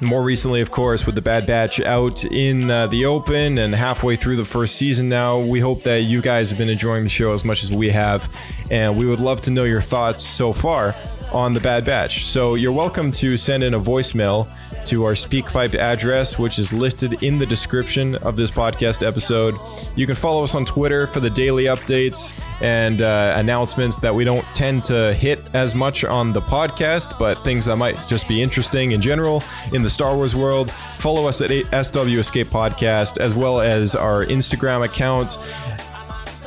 [0.00, 4.16] more recently, of course, with the Bad Batch out in uh, the open and halfway
[4.16, 7.32] through the first season now, we hope that you guys have been enjoying the show
[7.32, 8.32] as much as we have.
[8.70, 10.94] And we would love to know your thoughts so far
[11.32, 12.26] on the Bad Batch.
[12.26, 14.48] So you're welcome to send in a voicemail
[14.88, 19.54] to our SpeakPipe address, which is listed in the description of this podcast episode.
[19.96, 22.32] You can follow us on Twitter for the daily updates
[22.62, 27.44] and uh, announcements that we don't tend to hit as much on the podcast, but
[27.44, 29.42] things that might just be interesting in general
[29.74, 30.70] in the Star Wars world.
[30.96, 35.36] Follow us at SW Escape Podcast as well as our Instagram account.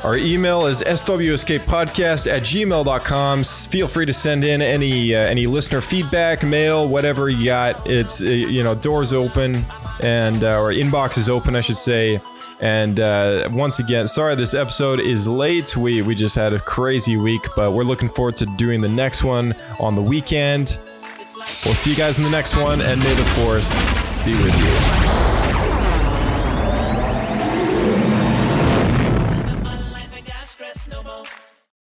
[0.04, 3.44] Our email is swescapepodcast at gmail.com.
[3.44, 7.88] Feel free to send in any uh, any listener feedback, mail, whatever you got.
[7.88, 9.64] It's uh, you know doors open
[10.00, 12.20] and uh, inbox is open, I should say.
[12.60, 15.76] And uh, once again, sorry this episode is late.
[15.76, 19.22] We we just had a crazy week, but we're looking forward to doing the next
[19.22, 20.78] one on the weekend.
[21.64, 23.72] We'll see you guys in the next one, and may the force
[24.24, 25.31] be with you.